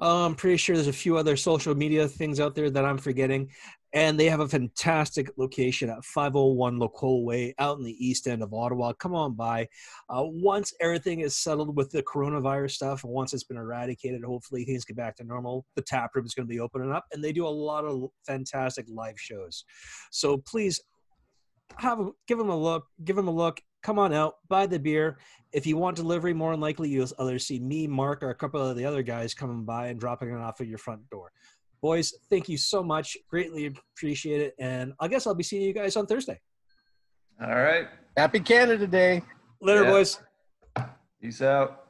Uh, 0.00 0.26
I'm 0.26 0.34
pretty 0.34 0.56
sure 0.56 0.74
there's 0.74 0.88
a 0.88 0.92
few 0.92 1.16
other 1.16 1.36
social 1.36 1.74
media 1.74 2.08
things 2.08 2.40
out 2.40 2.54
there 2.54 2.70
that 2.70 2.84
I'm 2.84 2.98
forgetting. 2.98 3.50
And 3.92 4.18
they 4.18 4.28
have 4.28 4.40
a 4.40 4.48
fantastic 4.48 5.30
location 5.36 5.88
at 5.88 6.04
501 6.04 6.80
Lacolle 6.80 7.24
Way 7.24 7.54
out 7.60 7.78
in 7.78 7.84
the 7.84 8.04
east 8.04 8.26
end 8.26 8.42
of 8.42 8.52
Ottawa. 8.52 8.92
Come 8.94 9.14
on 9.14 9.34
by. 9.34 9.68
Uh, 10.08 10.24
once 10.24 10.74
everything 10.80 11.20
is 11.20 11.36
settled 11.36 11.76
with 11.76 11.92
the 11.92 12.02
coronavirus 12.02 12.72
stuff, 12.72 13.04
and 13.04 13.12
once 13.12 13.32
it's 13.32 13.44
been 13.44 13.56
eradicated, 13.56 14.24
hopefully 14.24 14.64
things 14.64 14.84
get 14.84 14.96
back 14.96 15.14
to 15.16 15.24
normal, 15.24 15.64
the 15.76 15.82
tap 15.82 16.10
room 16.16 16.26
is 16.26 16.34
going 16.34 16.48
to 16.48 16.52
be 16.52 16.58
opening 16.58 16.90
up. 16.90 17.04
And 17.12 17.22
they 17.22 17.32
do 17.32 17.46
a 17.46 17.48
lot 17.48 17.84
of 17.84 18.08
fantastic 18.26 18.86
live 18.88 19.18
shows. 19.18 19.64
So 20.10 20.38
please 20.38 20.80
have 21.76 22.00
give 22.26 22.38
them 22.38 22.50
a 22.50 22.58
look. 22.58 22.86
Give 23.04 23.14
them 23.14 23.28
a 23.28 23.32
look. 23.32 23.60
Come 23.84 23.98
on 23.98 24.14
out, 24.14 24.36
buy 24.48 24.66
the 24.66 24.78
beer. 24.78 25.18
If 25.52 25.66
you 25.66 25.76
want 25.76 25.94
delivery, 25.96 26.32
more 26.32 26.52
than 26.52 26.60
likely 26.60 26.88
you'll 26.88 27.06
either 27.18 27.38
see 27.38 27.60
me, 27.60 27.86
Mark, 27.86 28.22
or 28.22 28.30
a 28.30 28.34
couple 28.34 28.60
of 28.60 28.76
the 28.76 28.84
other 28.86 29.02
guys 29.02 29.34
coming 29.34 29.62
by 29.64 29.88
and 29.88 30.00
dropping 30.00 30.30
it 30.30 30.38
off 30.38 30.62
at 30.62 30.66
your 30.66 30.78
front 30.78 31.08
door. 31.10 31.32
Boys, 31.82 32.14
thank 32.30 32.48
you 32.48 32.56
so 32.56 32.82
much. 32.82 33.18
Greatly 33.28 33.66
appreciate 33.66 34.40
it. 34.40 34.54
And 34.58 34.94
I 34.98 35.06
guess 35.06 35.26
I'll 35.26 35.34
be 35.34 35.42
seeing 35.42 35.62
you 35.62 35.74
guys 35.74 35.96
on 35.96 36.06
Thursday. 36.06 36.40
All 37.42 37.54
right, 37.54 37.88
Happy 38.16 38.40
Canada 38.40 38.86
Day. 38.86 39.22
Later, 39.60 39.84
Yeah. 39.84 39.90
boys. 39.90 40.18
peace 41.20 41.42
out. 41.42 41.83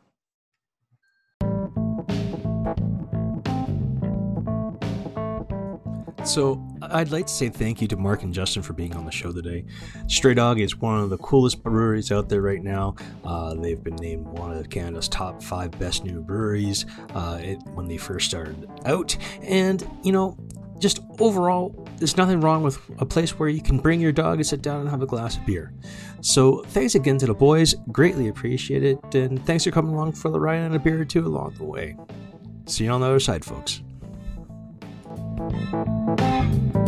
So 6.24 6.66
I'd 6.80 7.10
like 7.10 7.26
to 7.26 7.32
say 7.32 7.48
thank 7.50 7.82
you 7.82 7.88
to 7.88 7.96
Mark 7.96 8.22
and 8.22 8.32
Justin 8.32 8.62
for 8.62 8.72
being 8.72 8.96
on 8.96 9.04
the 9.04 9.10
show 9.12 9.30
today. 9.30 9.66
Stray 10.08 10.34
Dog 10.34 10.58
is 10.58 10.76
one 10.76 10.98
of 10.98 11.10
the 11.10 11.18
coolest 11.18 11.62
breweries 11.62 12.10
out 12.10 12.28
there 12.28 12.40
right 12.40 12.62
now. 12.62 12.96
Uh, 13.24 13.54
they've 13.54 13.82
been 13.82 13.96
named 13.96 14.26
one 14.26 14.50
of 14.50 14.68
Canada's 14.70 15.06
top 15.08 15.42
five 15.42 15.70
best 15.78 16.02
new 16.02 16.22
breweries 16.22 16.86
uh, 17.14 17.38
it, 17.42 17.58
when 17.74 17.86
they 17.86 17.98
first 17.98 18.26
started 18.26 18.68
out. 18.86 19.16
And, 19.42 19.86
you 20.02 20.12
know, 20.12 20.36
just 20.78 21.00
overall, 21.20 21.86
there's 21.98 22.16
nothing 22.16 22.40
wrong 22.40 22.62
with 22.62 22.80
a 22.98 23.06
place 23.06 23.38
where 23.38 23.48
you 23.48 23.62
can 23.62 23.78
bring 23.78 24.00
your 24.00 24.12
dog 24.12 24.38
and 24.38 24.46
sit 24.46 24.62
down 24.62 24.80
and 24.80 24.88
have 24.88 25.02
a 25.02 25.06
glass 25.06 25.36
of 25.36 25.46
beer. 25.46 25.72
So 26.22 26.62
thanks 26.68 26.94
again 26.94 27.18
to 27.18 27.26
the 27.26 27.34
boys. 27.34 27.74
Greatly 27.92 28.28
appreciate 28.28 28.82
it. 28.82 29.14
And 29.14 29.44
thanks 29.46 29.64
for 29.64 29.70
coming 29.70 29.94
along 29.94 30.12
for 30.12 30.30
the 30.30 30.40
ride 30.40 30.56
and 30.56 30.74
a 30.74 30.78
beer 30.78 31.00
or 31.00 31.04
two 31.04 31.26
along 31.26 31.54
the 31.58 31.64
way. 31.64 31.96
See 32.66 32.84
you 32.84 32.90
on 32.90 33.02
the 33.02 33.06
other 33.06 33.20
side, 33.20 33.44
folks. 33.44 33.83
Thank 35.36 36.74
you. 36.76 36.83